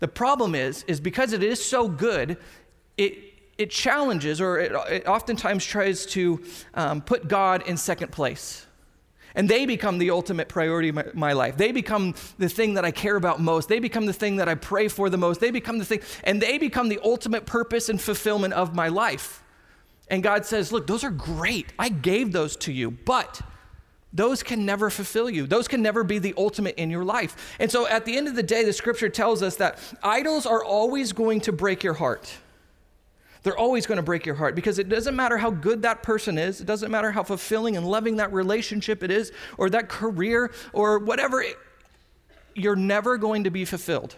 The 0.00 0.08
problem 0.08 0.54
is, 0.54 0.84
is 0.84 1.00
because 1.00 1.32
it 1.32 1.42
is 1.42 1.64
so 1.64 1.88
good, 1.88 2.36
it, 2.96 3.18
it 3.56 3.70
challenges 3.70 4.40
or 4.40 4.58
it, 4.58 4.72
it 4.88 5.06
oftentimes 5.06 5.64
tries 5.64 6.06
to 6.06 6.42
um, 6.74 7.00
put 7.00 7.28
God 7.28 7.62
in 7.66 7.76
second 7.76 8.12
place. 8.12 8.64
And 9.34 9.48
they 9.48 9.66
become 9.66 9.98
the 9.98 10.10
ultimate 10.10 10.48
priority 10.48 10.88
of 10.88 10.94
my, 10.96 11.04
my, 11.14 11.32
life. 11.32 11.56
They 11.56 11.70
become 11.70 12.14
the 12.38 12.48
thing 12.48 12.74
that 12.74 12.84
I 12.84 12.90
care 12.90 13.14
about 13.14 13.40
most. 13.40 13.68
They 13.68 13.78
become 13.78 14.06
the 14.06 14.12
thing 14.12 14.36
that 14.36 14.48
I 14.48 14.54
pray 14.54 14.88
for 14.88 15.10
the 15.10 15.18
most. 15.18 15.40
They 15.40 15.50
become 15.50 15.78
the 15.78 15.84
thing, 15.84 16.00
and 16.24 16.40
they 16.40 16.58
become 16.58 16.88
the 16.88 16.98
ultimate 17.04 17.46
purpose 17.46 17.88
and 17.88 18.00
fulfillment 18.00 18.54
of 18.54 18.74
my 18.74 18.88
life. 18.88 19.42
And 20.10 20.22
God 20.22 20.46
says, 20.46 20.72
Look, 20.72 20.86
those 20.86 21.04
are 21.04 21.10
great. 21.10 21.72
I 21.78 21.88
gave 21.88 22.32
those 22.32 22.56
to 22.56 22.72
you, 22.72 22.90
but 22.90 23.40
those 24.12 24.42
can 24.42 24.64
never 24.64 24.88
fulfill 24.88 25.28
you. 25.28 25.46
Those 25.46 25.68
can 25.68 25.82
never 25.82 26.02
be 26.02 26.18
the 26.18 26.34
ultimate 26.36 26.76
in 26.76 26.90
your 26.90 27.04
life. 27.04 27.56
And 27.58 27.70
so 27.70 27.86
at 27.86 28.04
the 28.04 28.16
end 28.16 28.26
of 28.26 28.34
the 28.34 28.42
day, 28.42 28.64
the 28.64 28.72
scripture 28.72 29.08
tells 29.08 29.42
us 29.42 29.56
that 29.56 29.78
idols 30.02 30.46
are 30.46 30.64
always 30.64 31.12
going 31.12 31.40
to 31.42 31.52
break 31.52 31.82
your 31.82 31.94
heart. 31.94 32.32
They're 33.42 33.58
always 33.58 33.86
going 33.86 33.96
to 33.96 34.02
break 34.02 34.26
your 34.26 34.34
heart 34.34 34.54
because 34.54 34.78
it 34.78 34.88
doesn't 34.88 35.14
matter 35.14 35.38
how 35.38 35.50
good 35.50 35.82
that 35.82 36.02
person 36.02 36.38
is, 36.38 36.60
it 36.60 36.66
doesn't 36.66 36.90
matter 36.90 37.12
how 37.12 37.22
fulfilling 37.22 37.76
and 37.76 37.86
loving 37.86 38.16
that 38.16 38.32
relationship 38.32 39.02
it 39.02 39.10
is, 39.10 39.32
or 39.56 39.70
that 39.70 39.88
career, 39.88 40.52
or 40.72 40.98
whatever, 40.98 41.42
it, 41.42 41.56
you're 42.54 42.76
never 42.76 43.16
going 43.16 43.44
to 43.44 43.50
be 43.50 43.64
fulfilled. 43.64 44.16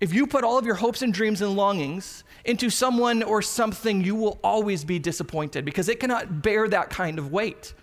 If 0.00 0.14
you 0.14 0.26
put 0.26 0.44
all 0.44 0.58
of 0.58 0.64
your 0.64 0.76
hopes 0.76 1.02
and 1.02 1.12
dreams 1.12 1.42
and 1.42 1.56
longings 1.56 2.22
into 2.44 2.70
someone 2.70 3.22
or 3.22 3.42
something, 3.42 4.04
you 4.04 4.14
will 4.14 4.38
always 4.44 4.84
be 4.84 4.98
disappointed 4.98 5.64
because 5.64 5.88
it 5.88 5.98
cannot 5.98 6.42
bear 6.42 6.68
that 6.68 6.90
kind 6.90 7.18
of 7.18 7.32
weight. 7.32 7.74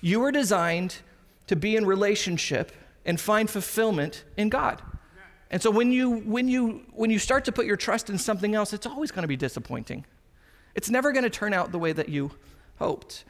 You 0.00 0.20
were 0.20 0.30
designed 0.30 0.96
to 1.48 1.56
be 1.56 1.76
in 1.76 1.84
relationship 1.84 2.72
and 3.04 3.20
find 3.20 3.50
fulfillment 3.50 4.24
in 4.36 4.48
God. 4.48 4.80
And 5.50 5.62
so 5.62 5.70
when 5.70 5.92
you 5.92 6.18
when 6.20 6.48
you 6.48 6.84
when 6.92 7.10
you 7.10 7.18
start 7.18 7.44
to 7.44 7.52
put 7.52 7.66
your 7.66 7.76
trust 7.76 8.10
in 8.10 8.18
something 8.18 8.54
else, 8.54 8.72
it's 8.72 8.86
always 8.86 9.10
going 9.10 9.22
to 9.22 9.28
be 9.28 9.36
disappointing. 9.36 10.04
It's 10.74 10.90
never 10.90 11.12
going 11.12 11.24
to 11.24 11.30
turn 11.30 11.52
out 11.52 11.72
the 11.72 11.78
way 11.78 11.92
that 11.92 12.08
you 12.08 12.32
hoped. 12.78 13.24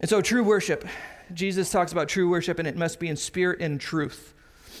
And 0.00 0.08
so 0.08 0.20
true 0.20 0.42
worship, 0.42 0.86
Jesus 1.32 1.70
talks 1.70 1.92
about 1.92 2.08
true 2.08 2.28
worship 2.28 2.58
and 2.58 2.66
it 2.66 2.76
must 2.76 2.98
be 2.98 3.08
in 3.08 3.16
spirit 3.16 3.60
and 3.60 3.80
truth. 3.80 4.34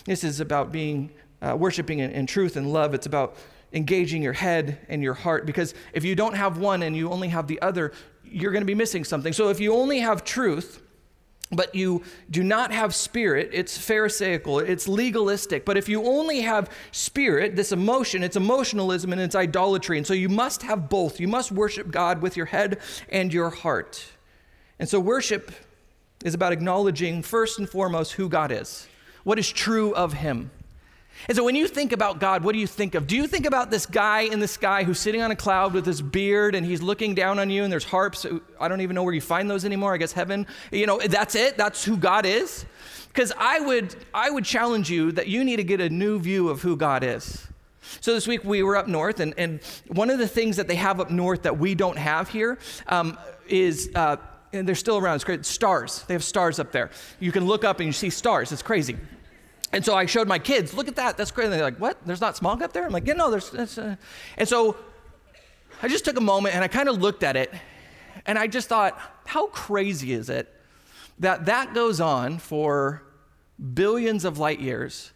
This 0.04 0.24
is 0.24 0.40
about 0.40 0.72
being 0.72 1.12
uh, 1.42 1.56
worshiping 1.58 1.98
in, 2.00 2.10
in 2.10 2.26
truth 2.26 2.56
and 2.56 2.72
love. 2.72 2.94
It's 2.94 3.06
about 3.06 3.36
engaging 3.72 4.22
your 4.22 4.32
head 4.32 4.78
and 4.88 5.02
your 5.02 5.14
heart 5.14 5.46
because 5.46 5.74
if 5.92 6.04
you 6.04 6.14
don't 6.14 6.34
have 6.34 6.58
one 6.58 6.82
and 6.82 6.96
you 6.96 7.10
only 7.10 7.28
have 7.28 7.46
the 7.46 7.60
other, 7.60 7.92
you're 8.24 8.52
going 8.52 8.62
to 8.62 8.66
be 8.66 8.74
missing 8.74 9.04
something. 9.04 9.32
So 9.32 9.48
if 9.48 9.60
you 9.60 9.74
only 9.74 10.00
have 10.00 10.24
truth, 10.24 10.82
but 11.52 11.74
you 11.74 12.02
do 12.28 12.42
not 12.42 12.72
have 12.72 12.94
spirit, 12.94 13.50
it's 13.52 13.78
Pharisaical, 13.78 14.58
it's 14.58 14.88
legalistic. 14.88 15.64
But 15.64 15.76
if 15.76 15.88
you 15.88 16.04
only 16.04 16.40
have 16.40 16.70
spirit, 16.90 17.54
this 17.54 17.70
emotion, 17.70 18.24
it's 18.24 18.36
emotionalism 18.36 19.12
and 19.12 19.20
it's 19.20 19.36
idolatry. 19.36 19.96
And 19.96 20.06
so 20.06 20.14
you 20.14 20.28
must 20.28 20.62
have 20.62 20.88
both. 20.88 21.20
You 21.20 21.28
must 21.28 21.52
worship 21.52 21.90
God 21.90 22.20
with 22.20 22.36
your 22.36 22.46
head 22.46 22.80
and 23.08 23.32
your 23.32 23.50
heart. 23.50 24.04
And 24.78 24.88
so 24.88 24.98
worship 24.98 25.52
is 26.24 26.34
about 26.34 26.52
acknowledging, 26.52 27.22
first 27.22 27.58
and 27.58 27.68
foremost, 27.68 28.12
who 28.12 28.28
God 28.28 28.50
is, 28.50 28.88
what 29.22 29.38
is 29.38 29.50
true 29.50 29.94
of 29.94 30.14
Him. 30.14 30.50
And 31.28 31.36
so 31.36 31.44
when 31.44 31.56
you 31.56 31.66
think 31.66 31.92
about 31.92 32.20
God, 32.20 32.44
what 32.44 32.52
do 32.52 32.58
you 32.58 32.66
think 32.66 32.94
of? 32.94 33.06
Do 33.06 33.16
you 33.16 33.26
think 33.26 33.46
about 33.46 33.70
this 33.70 33.86
guy 33.86 34.20
in 34.20 34.38
the 34.38 34.48
sky 34.48 34.84
who's 34.84 35.00
sitting 35.00 35.22
on 35.22 35.30
a 35.30 35.36
cloud 35.36 35.72
with 35.72 35.84
his 35.86 36.00
beard 36.00 36.54
and 36.54 36.64
he's 36.64 36.82
looking 36.82 37.14
down 37.14 37.38
on 37.38 37.50
you 37.50 37.64
and 37.64 37.72
there's 37.72 37.84
harps? 37.84 38.26
I 38.60 38.68
don't 38.68 38.80
even 38.80 38.94
know 38.94 39.02
where 39.02 39.14
you 39.14 39.20
find 39.20 39.50
those 39.50 39.64
anymore. 39.64 39.94
I 39.94 39.96
guess 39.96 40.12
heaven. 40.12 40.46
You 40.70 40.86
know, 40.86 40.98
that's 40.98 41.34
it. 41.34 41.56
That's 41.56 41.84
who 41.84 41.96
God 41.96 42.26
is. 42.26 42.64
Because 43.08 43.32
I 43.38 43.60
would 43.60 43.96
I 44.12 44.30
would 44.30 44.44
challenge 44.44 44.90
you 44.90 45.10
that 45.12 45.26
you 45.26 45.42
need 45.42 45.56
to 45.56 45.64
get 45.64 45.80
a 45.80 45.88
new 45.88 46.18
view 46.18 46.48
of 46.48 46.62
who 46.62 46.76
God 46.76 47.02
is. 47.02 47.46
So 48.00 48.12
this 48.12 48.26
week 48.26 48.44
we 48.44 48.62
were 48.62 48.76
up 48.76 48.88
north, 48.88 49.20
and, 49.20 49.32
and 49.38 49.60
one 49.88 50.10
of 50.10 50.18
the 50.18 50.28
things 50.28 50.56
that 50.56 50.68
they 50.68 50.74
have 50.74 51.00
up 51.00 51.10
north 51.10 51.42
that 51.42 51.56
we 51.58 51.74
don't 51.74 51.98
have 51.98 52.28
here 52.28 52.58
um, 52.88 53.18
is. 53.48 53.90
Uh, 53.94 54.16
and 54.52 54.66
they're 54.66 54.74
still 54.74 54.96
around. 54.96 55.16
It's 55.16 55.24
great. 55.24 55.44
Stars. 55.44 56.04
They 56.04 56.14
have 56.14 56.24
stars 56.24 56.58
up 56.58 56.72
there. 56.72 56.90
You 57.20 57.30
can 57.30 57.44
look 57.46 57.64
up 57.64 57.80
and 57.80 57.86
you 57.86 57.92
see 57.92 58.08
stars. 58.08 58.52
It's 58.52 58.62
crazy. 58.62 58.96
And 59.72 59.84
so 59.84 59.94
I 59.94 60.06
showed 60.06 60.28
my 60.28 60.38
kids, 60.38 60.72
look 60.74 60.88
at 60.88 60.96
that, 60.96 61.16
that's 61.16 61.30
great. 61.30 61.46
And 61.46 61.52
they're 61.52 61.62
like, 61.62 61.78
what? 61.78 61.98
There's 62.06 62.20
not 62.20 62.36
smog 62.36 62.62
up 62.62 62.72
there? 62.72 62.86
I'm 62.86 62.92
like, 62.92 63.06
yeah, 63.06 63.14
no, 63.14 63.30
there's. 63.30 63.78
Uh... 63.78 63.96
And 64.38 64.48
so 64.48 64.76
I 65.82 65.88
just 65.88 66.04
took 66.04 66.16
a 66.16 66.22
moment 66.22 66.54
and 66.54 66.64
I 66.64 66.68
kind 66.68 66.88
of 66.88 66.98
looked 66.98 67.22
at 67.22 67.36
it 67.36 67.52
and 68.24 68.38
I 68.38 68.46
just 68.46 68.68
thought, 68.68 68.98
how 69.26 69.48
crazy 69.48 70.12
is 70.12 70.30
it 70.30 70.52
that 71.18 71.46
that 71.46 71.74
goes 71.74 72.00
on 72.00 72.38
for 72.38 73.02
billions 73.74 74.24
of 74.24 74.38
light 74.38 74.60
years 74.60 75.12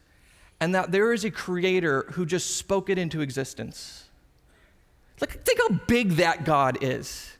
and 0.61 0.75
that 0.75 0.93
there 0.93 1.13
is 1.13 1.25
a 1.25 1.31
creator 1.31 2.07
who 2.13 2.27
just 2.27 2.57
spoke 2.57 2.91
it 2.91 2.99
into 2.99 3.21
existence? 3.21 4.09
Like, 5.21 5.45
think 5.45 5.61
how 5.61 5.77
big 5.87 6.13
that 6.13 6.45
God 6.45 6.79
is. 6.81 7.31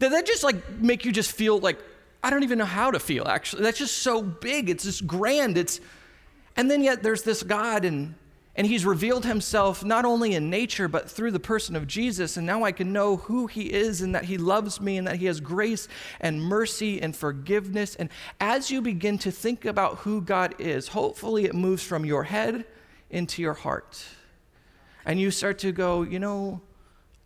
Did 0.00 0.12
that 0.12 0.26
just 0.26 0.44
like 0.44 0.70
make 0.72 1.04
you 1.04 1.12
just 1.12 1.32
feel 1.32 1.58
like, 1.58 1.78
I 2.22 2.30
don't 2.30 2.42
even 2.42 2.58
know 2.58 2.64
how 2.64 2.90
to 2.90 3.00
feel 3.00 3.26
actually. 3.26 3.62
That's 3.62 3.78
just 3.78 3.98
so 3.98 4.22
big. 4.22 4.68
It's 4.68 4.84
just 4.84 5.06
grand. 5.06 5.56
It's 5.56 5.80
and 6.58 6.68
then 6.68 6.82
yet 6.82 7.04
there's 7.04 7.22
this 7.22 7.44
God, 7.44 7.84
and, 7.84 8.16
and 8.56 8.66
he's 8.66 8.84
revealed 8.84 9.24
himself 9.24 9.84
not 9.84 10.04
only 10.04 10.34
in 10.34 10.50
nature, 10.50 10.88
but 10.88 11.08
through 11.08 11.30
the 11.30 11.38
person 11.38 11.76
of 11.76 11.86
Jesus. 11.86 12.36
And 12.36 12.44
now 12.44 12.64
I 12.64 12.72
can 12.72 12.92
know 12.92 13.18
who 13.18 13.46
he 13.46 13.72
is 13.72 14.02
and 14.02 14.12
that 14.16 14.24
he 14.24 14.38
loves 14.38 14.80
me 14.80 14.96
and 14.96 15.06
that 15.06 15.16
he 15.16 15.26
has 15.26 15.38
grace 15.38 15.86
and 16.20 16.42
mercy 16.42 17.00
and 17.00 17.14
forgiveness. 17.14 17.94
And 17.94 18.08
as 18.40 18.72
you 18.72 18.82
begin 18.82 19.18
to 19.18 19.30
think 19.30 19.66
about 19.66 19.98
who 19.98 20.20
God 20.20 20.56
is, 20.58 20.88
hopefully 20.88 21.44
it 21.44 21.54
moves 21.54 21.84
from 21.84 22.04
your 22.04 22.24
head 22.24 22.64
into 23.08 23.40
your 23.40 23.54
heart. 23.54 24.04
And 25.06 25.20
you 25.20 25.30
start 25.30 25.60
to 25.60 25.70
go, 25.70 26.02
you 26.02 26.18
know, 26.18 26.60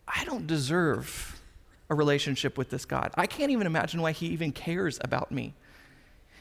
I 0.07 0.25
don't 0.25 0.45
deserve 0.45 1.41
a 1.89 1.95
relationship 1.95 2.55
with 2.55 2.69
this 2.69 2.85
God. 2.85 3.11
I 3.15 3.25
can't 3.25 3.49
even 3.49 3.65
imagine 3.65 3.99
why 3.99 4.11
he 4.11 4.27
even 4.27 4.51
cares 4.51 4.99
about 5.01 5.31
me. 5.31 5.55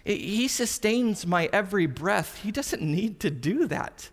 He 0.04 0.48
sustains 0.48 1.26
my 1.26 1.48
every 1.52 1.86
breath. 1.86 2.42
He 2.42 2.50
doesn't 2.50 2.82
need 2.82 3.20
to 3.20 3.30
do 3.30 3.66
that. 3.68 4.10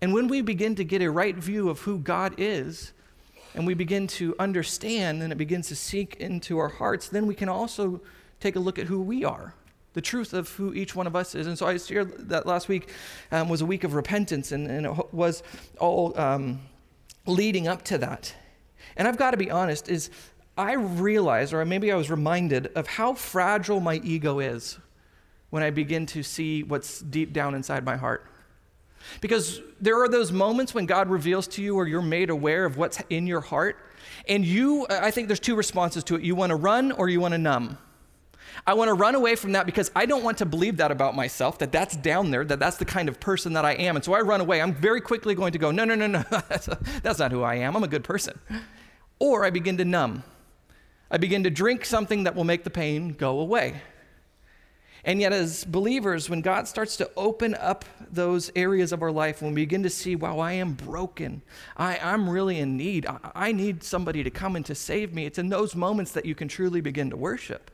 And 0.00 0.12
when 0.12 0.28
we 0.28 0.40
begin 0.40 0.74
to 0.76 0.84
get 0.84 1.02
a 1.02 1.10
right 1.10 1.36
view 1.36 1.68
of 1.68 1.80
who 1.80 1.98
God 1.98 2.34
is, 2.38 2.92
and 3.54 3.66
we 3.66 3.74
begin 3.74 4.06
to 4.06 4.34
understand, 4.38 5.22
and 5.22 5.32
it 5.32 5.36
begins 5.36 5.68
to 5.68 5.76
sink 5.76 6.16
into 6.16 6.58
our 6.58 6.68
hearts, 6.68 7.08
then 7.08 7.26
we 7.26 7.34
can 7.34 7.48
also 7.48 8.00
take 8.40 8.56
a 8.56 8.60
look 8.60 8.78
at 8.78 8.86
who 8.86 9.00
we 9.00 9.24
are, 9.24 9.54
the 9.94 10.00
truth 10.00 10.32
of 10.32 10.48
who 10.50 10.72
each 10.74 10.94
one 10.94 11.06
of 11.06 11.16
us 11.16 11.34
is. 11.34 11.46
And 11.46 11.58
so 11.58 11.66
I 11.66 11.76
shared 11.78 12.28
that 12.28 12.46
last 12.46 12.68
week 12.68 12.90
um, 13.32 13.48
was 13.48 13.60
a 13.60 13.66
week 13.66 13.84
of 13.84 13.94
repentance, 13.94 14.52
and, 14.52 14.68
and 14.68 14.86
it 14.86 15.14
was 15.14 15.42
all 15.80 16.18
um, 16.18 16.60
leading 17.26 17.66
up 17.66 17.82
to 17.84 17.98
that. 17.98 18.34
And 18.96 19.08
I've 19.08 19.16
got 19.16 19.32
to 19.32 19.36
be 19.36 19.50
honest, 19.50 19.88
is 19.88 20.10
I 20.56 20.72
realized, 20.74 21.52
or 21.52 21.64
maybe 21.64 21.90
I 21.90 21.96
was 21.96 22.10
reminded 22.10 22.68
of 22.74 22.86
how 22.86 23.14
fragile 23.14 23.80
my 23.80 23.96
ego 24.04 24.40
is 24.40 24.78
when 25.50 25.62
I 25.62 25.70
begin 25.70 26.06
to 26.06 26.22
see 26.22 26.62
what's 26.62 27.00
deep 27.00 27.32
down 27.32 27.54
inside 27.54 27.84
my 27.84 27.96
heart. 27.96 28.24
Because 29.20 29.60
there 29.80 30.02
are 30.02 30.08
those 30.08 30.32
moments 30.32 30.74
when 30.74 30.86
God 30.86 31.08
reveals 31.08 31.46
to 31.48 31.62
you 31.62 31.76
or 31.76 31.86
you're 31.86 32.02
made 32.02 32.30
aware 32.30 32.64
of 32.64 32.76
what's 32.76 33.00
in 33.10 33.26
your 33.26 33.40
heart. 33.40 33.76
And 34.28 34.44
you, 34.44 34.86
I 34.90 35.10
think 35.10 35.28
there's 35.28 35.40
two 35.40 35.54
responses 35.54 36.04
to 36.04 36.16
it. 36.16 36.22
You 36.22 36.34
want 36.34 36.50
to 36.50 36.56
run 36.56 36.92
or 36.92 37.08
you 37.08 37.20
want 37.20 37.32
to 37.32 37.38
numb. 37.38 37.78
I 38.66 38.74
want 38.74 38.88
to 38.88 38.94
run 38.94 39.14
away 39.14 39.36
from 39.36 39.52
that 39.52 39.66
because 39.66 39.90
I 39.94 40.04
don't 40.04 40.24
want 40.24 40.38
to 40.38 40.46
believe 40.46 40.78
that 40.78 40.90
about 40.90 41.14
myself, 41.14 41.58
that 41.58 41.72
that's 41.72 41.96
down 41.96 42.30
there, 42.30 42.44
that 42.44 42.58
that's 42.58 42.76
the 42.76 42.84
kind 42.84 43.08
of 43.08 43.20
person 43.20 43.52
that 43.54 43.64
I 43.64 43.72
am. 43.74 43.96
And 43.96 44.04
so 44.04 44.12
I 44.12 44.20
run 44.20 44.40
away. 44.40 44.60
I'm 44.60 44.74
very 44.74 45.00
quickly 45.00 45.34
going 45.34 45.52
to 45.52 45.58
go, 45.58 45.70
no, 45.70 45.84
no, 45.84 45.94
no, 45.94 46.06
no, 46.06 46.24
that's, 46.30 46.68
that's 47.02 47.18
not 47.18 47.30
who 47.30 47.42
I 47.42 47.56
am. 47.56 47.76
I'm 47.76 47.84
a 47.84 47.88
good 47.88 48.04
person. 48.04 48.38
Or 49.18 49.44
I 49.44 49.50
begin 49.50 49.76
to 49.78 49.84
numb. 49.84 50.22
I 51.10 51.16
begin 51.16 51.44
to 51.44 51.50
drink 51.50 51.84
something 51.84 52.24
that 52.24 52.34
will 52.34 52.44
make 52.44 52.64
the 52.64 52.70
pain 52.70 53.10
go 53.10 53.40
away. 53.40 53.80
And 55.04 55.20
yet, 55.20 55.32
as 55.32 55.64
believers, 55.64 56.28
when 56.28 56.40
God 56.40 56.66
starts 56.66 56.96
to 56.96 57.10
open 57.16 57.54
up 57.54 57.84
those 58.10 58.50
areas 58.56 58.92
of 58.92 59.02
our 59.02 59.12
life, 59.12 59.40
when 59.40 59.54
we 59.54 59.62
begin 59.62 59.82
to 59.84 59.90
see, 59.90 60.16
wow, 60.16 60.38
I 60.38 60.52
am 60.52 60.72
broken, 60.72 61.42
I, 61.76 61.96
am 61.96 62.28
really 62.28 62.58
in 62.58 62.76
need, 62.76 63.06
I, 63.06 63.18
I 63.34 63.52
need 63.52 63.82
somebody 63.82 64.22
to 64.24 64.30
come 64.30 64.56
and 64.56 64.66
to 64.66 64.74
save 64.74 65.14
me, 65.14 65.24
it's 65.24 65.38
in 65.38 65.48
those 65.48 65.76
moments 65.76 66.12
that 66.12 66.24
you 66.24 66.34
can 66.34 66.48
truly 66.48 66.80
begin 66.80 67.10
to 67.10 67.16
worship. 67.16 67.70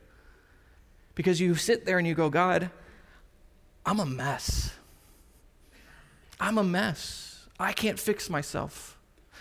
Because 1.15 1.39
you 1.39 1.55
sit 1.55 1.85
there 1.85 1.97
and 1.97 2.07
you 2.07 2.13
go, 2.13 2.29
God, 2.29 2.69
I'm 3.85 3.99
a 3.99 4.05
mess. 4.05 4.73
I'm 6.39 6.57
a 6.57 6.63
mess. 6.63 7.47
I 7.59 7.71
can't 7.71 7.99
fix 7.99 8.29
myself. 8.29 8.97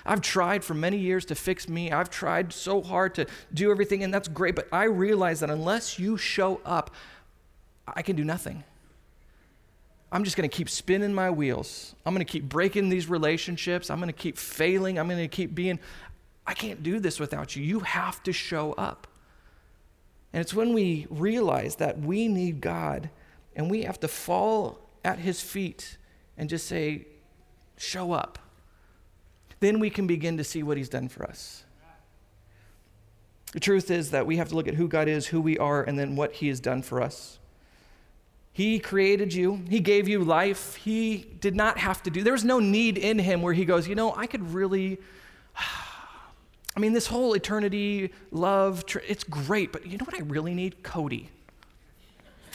I've 0.07 0.21
tried 0.21 0.65
for 0.65 0.75
many 0.75 0.99
years 0.99 1.25
to 1.27 1.35
fix 1.35 1.69
me. 1.69 1.91
I've 1.91 2.11
tried 2.11 2.53
so 2.53 2.83
hard 2.83 3.15
to 3.15 3.27
do 3.53 3.71
everything, 3.71 4.05
and 4.05 4.13
that's 4.13 4.29
great. 4.29 4.55
But 4.55 4.69
I 4.71 4.85
realize 4.85 5.41
that 5.41 5.51
unless 5.51 5.99
you 5.99 6.17
show 6.17 6.61
up, 6.65 6.91
I 7.87 8.03
can 8.03 8.17
do 8.17 8.25
nothing. 8.25 8.65
I'm 10.11 10.23
just 10.23 10.37
going 10.37 10.49
to 10.49 10.57
keep 10.57 10.71
spinning 10.71 11.13
my 11.13 11.31
wheels. 11.31 11.95
I'm 12.07 12.15
going 12.15 12.25
to 12.25 12.33
keep 12.33 12.49
breaking 12.49 12.89
these 12.89 13.09
relationships. 13.09 13.91
I'm 13.91 13.99
going 13.99 14.07
to 14.07 14.13
keep 14.13 14.39
failing. 14.39 14.99
I'm 14.99 15.09
going 15.09 15.19
to 15.19 15.29
keep 15.29 15.55
being, 15.55 15.81
I 16.47 16.55
can't 16.55 16.83
do 16.83 17.01
this 17.01 17.19
without 17.19 17.57
you. 17.57 17.65
You 17.65 17.81
have 17.81 18.23
to 18.23 18.33
show 18.33 18.73
up. 18.75 19.09
And 20.33 20.41
it's 20.41 20.55
when 20.55 20.73
we 20.73 21.07
realize 21.11 21.77
that 21.77 21.99
we 21.99 22.29
need 22.29 22.61
God 22.61 23.11
and 23.57 23.71
we 23.71 23.83
have 23.83 23.99
to 24.01 24.09
fall 24.09 24.79
at 25.05 25.19
his 25.19 25.41
feet 25.41 25.99
and 26.39 26.49
just 26.49 26.67
say, 26.67 27.07
show 27.77 28.13
up. 28.13 28.39
Then 29.61 29.81
we 29.81 29.91
can 29.91 30.07
begin 30.07 30.37
to 30.37 30.45
see 30.45 30.63
what 30.63 30.77
he's 30.77 30.89
done 30.89 31.09
for 31.09 31.25
us. 31.25 31.65
The 33.53 33.61
truth 33.61 33.91
is 33.91 34.11
that 34.11 34.27
we 34.27 34.37
have 34.37 34.49
to 34.49 34.57
look 34.57 34.69
at 34.69 34.75
who 34.75 34.89
God 34.89 35.09
is, 35.09 35.27
who 35.27 35.41
we 35.41 35.59
are, 35.59 35.83
and 35.83 35.99
then 35.99 36.17
what 36.17 36.33
he 36.33 36.49
has 36.49 36.59
done 36.61 36.83
for 36.83 37.01
us. 37.01 37.39
He 38.55 38.79
created 38.79 39.35
you. 39.35 39.65
He 39.69 39.81
gave 39.81 40.09
you 40.09 40.23
life. 40.23 40.77
He 40.77 41.27
did 41.41 41.57
not 41.57 41.77
have 41.77 42.05
to 42.05 42.11
do. 42.11 42.23
There 42.23 42.33
was 42.33 42.45
no 42.45 42.61
need 42.61 42.97
in 42.97 43.19
him 43.19 43.43
where 43.43 43.53
he 43.53 43.65
goes, 43.65 43.89
you 43.89 43.97
know, 43.97 44.15
I 44.15 44.29
could 44.29 44.55
really 44.55 44.99
I 46.77 46.81
mean, 46.81 46.93
this 46.93 47.07
whole 47.07 47.35
eternity, 47.35 48.13
love, 48.33 48.85
it's 49.07 49.25
great, 49.25 49.73
but 49.73 49.87
you 49.87 49.97
know 49.97 50.05
what 50.05 50.15
I 50.15 50.23
really 50.25 50.55
need? 50.55 50.83
Cody. 50.83 51.31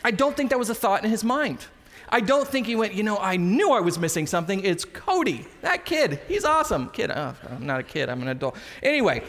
I 0.04 0.12
don't 0.12 0.36
think 0.36 0.50
that 0.50 0.60
was 0.60 0.70
a 0.70 0.76
thought 0.76 1.04
in 1.04 1.10
his 1.10 1.24
mind. 1.24 1.66
I 2.10 2.22
don't 2.22 2.48
think 2.48 2.66
he 2.66 2.76
went, 2.76 2.94
you 2.94 3.04
know, 3.04 3.18
I 3.18 3.38
knew 3.38 3.72
I 3.72 3.82
was 3.82 4.00
missing 4.00 4.26
something. 4.26 4.64
It's 4.64 4.84
Cody, 4.84 5.46
that 5.62 5.86
kid. 5.86 6.20
He's 6.28 6.44
awesome. 6.44 6.90
Kid, 6.90 7.12
oh, 7.12 7.36
I'm 7.50 7.66
not 7.66 7.80
a 7.82 7.84
kid, 7.84 8.10
I'm 8.10 8.22
an 8.22 8.30
adult. 8.30 8.58
Anyway, 8.82 9.24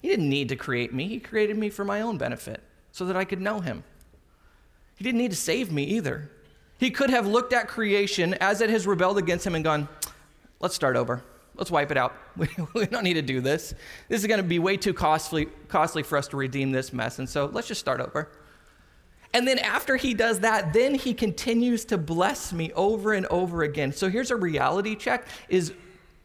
he 0.00 0.08
didn't 0.08 0.28
need 0.28 0.48
to 0.48 0.56
create 0.56 0.94
me. 0.94 1.06
He 1.06 1.20
created 1.20 1.58
me 1.58 1.68
for 1.68 1.84
my 1.84 2.00
own 2.00 2.16
benefit 2.16 2.62
so 2.90 3.04
that 3.06 3.16
I 3.16 3.24
could 3.24 3.40
know 3.40 3.60
him. 3.60 3.84
He 5.00 5.04
didn't 5.04 5.16
need 5.16 5.30
to 5.30 5.36
save 5.36 5.72
me 5.72 5.82
either. 5.84 6.30
He 6.76 6.90
could 6.90 7.08
have 7.08 7.26
looked 7.26 7.54
at 7.54 7.68
creation 7.68 8.34
as 8.34 8.60
it 8.60 8.68
has 8.68 8.86
rebelled 8.86 9.16
against 9.16 9.46
him 9.46 9.54
and 9.54 9.64
gone, 9.64 9.88
let's 10.60 10.74
start 10.74 10.94
over. 10.94 11.22
Let's 11.54 11.70
wipe 11.70 11.90
it 11.90 11.96
out. 11.96 12.14
We, 12.36 12.48
we 12.74 12.84
don't 12.84 13.02
need 13.02 13.14
to 13.14 13.22
do 13.22 13.40
this. 13.40 13.72
This 14.10 14.20
is 14.20 14.26
going 14.26 14.42
to 14.42 14.46
be 14.46 14.58
way 14.58 14.76
too 14.76 14.92
costly, 14.92 15.46
costly 15.68 16.02
for 16.02 16.18
us 16.18 16.28
to 16.28 16.36
redeem 16.36 16.70
this 16.70 16.92
mess. 16.92 17.18
And 17.18 17.26
so 17.26 17.46
let's 17.46 17.66
just 17.66 17.80
start 17.80 18.02
over. 18.02 18.28
And 19.32 19.48
then 19.48 19.58
after 19.58 19.96
he 19.96 20.12
does 20.12 20.40
that, 20.40 20.74
then 20.74 20.94
he 20.94 21.14
continues 21.14 21.86
to 21.86 21.96
bless 21.96 22.52
me 22.52 22.70
over 22.72 23.14
and 23.14 23.24
over 23.28 23.62
again. 23.62 23.92
So 23.92 24.10
here's 24.10 24.30
a 24.30 24.36
reality 24.36 24.96
check 24.96 25.28
is 25.48 25.72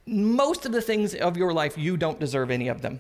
most 0.06 0.66
of 0.66 0.74
the 0.74 0.82
things 0.82 1.16
of 1.16 1.38
your 1.38 1.54
life 1.54 1.78
you 1.78 1.96
don't 1.96 2.20
deserve 2.20 2.52
any 2.52 2.68
of 2.68 2.82
them. 2.82 3.00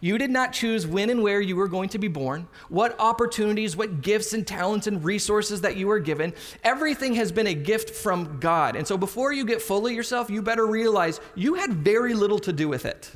You 0.00 0.18
did 0.18 0.30
not 0.30 0.52
choose 0.52 0.86
when 0.86 1.10
and 1.10 1.22
where 1.22 1.40
you 1.40 1.56
were 1.56 1.68
going 1.68 1.88
to 1.90 1.98
be 1.98 2.08
born, 2.08 2.48
what 2.68 2.98
opportunities, 2.98 3.76
what 3.76 4.02
gifts 4.02 4.32
and 4.32 4.46
talents 4.46 4.86
and 4.86 5.04
resources 5.04 5.62
that 5.62 5.76
you 5.76 5.86
were 5.86 5.98
given. 5.98 6.32
Everything 6.62 7.14
has 7.14 7.32
been 7.32 7.46
a 7.46 7.54
gift 7.54 7.90
from 7.90 8.38
God. 8.40 8.76
And 8.76 8.86
so 8.86 8.96
before 8.96 9.32
you 9.32 9.44
get 9.44 9.62
full 9.62 9.86
of 9.86 9.92
yourself, 9.92 10.30
you 10.30 10.42
better 10.42 10.66
realize 10.66 11.20
you 11.34 11.54
had 11.54 11.72
very 11.72 12.14
little 12.14 12.38
to 12.40 12.52
do 12.52 12.68
with 12.68 12.84
it, 12.84 13.10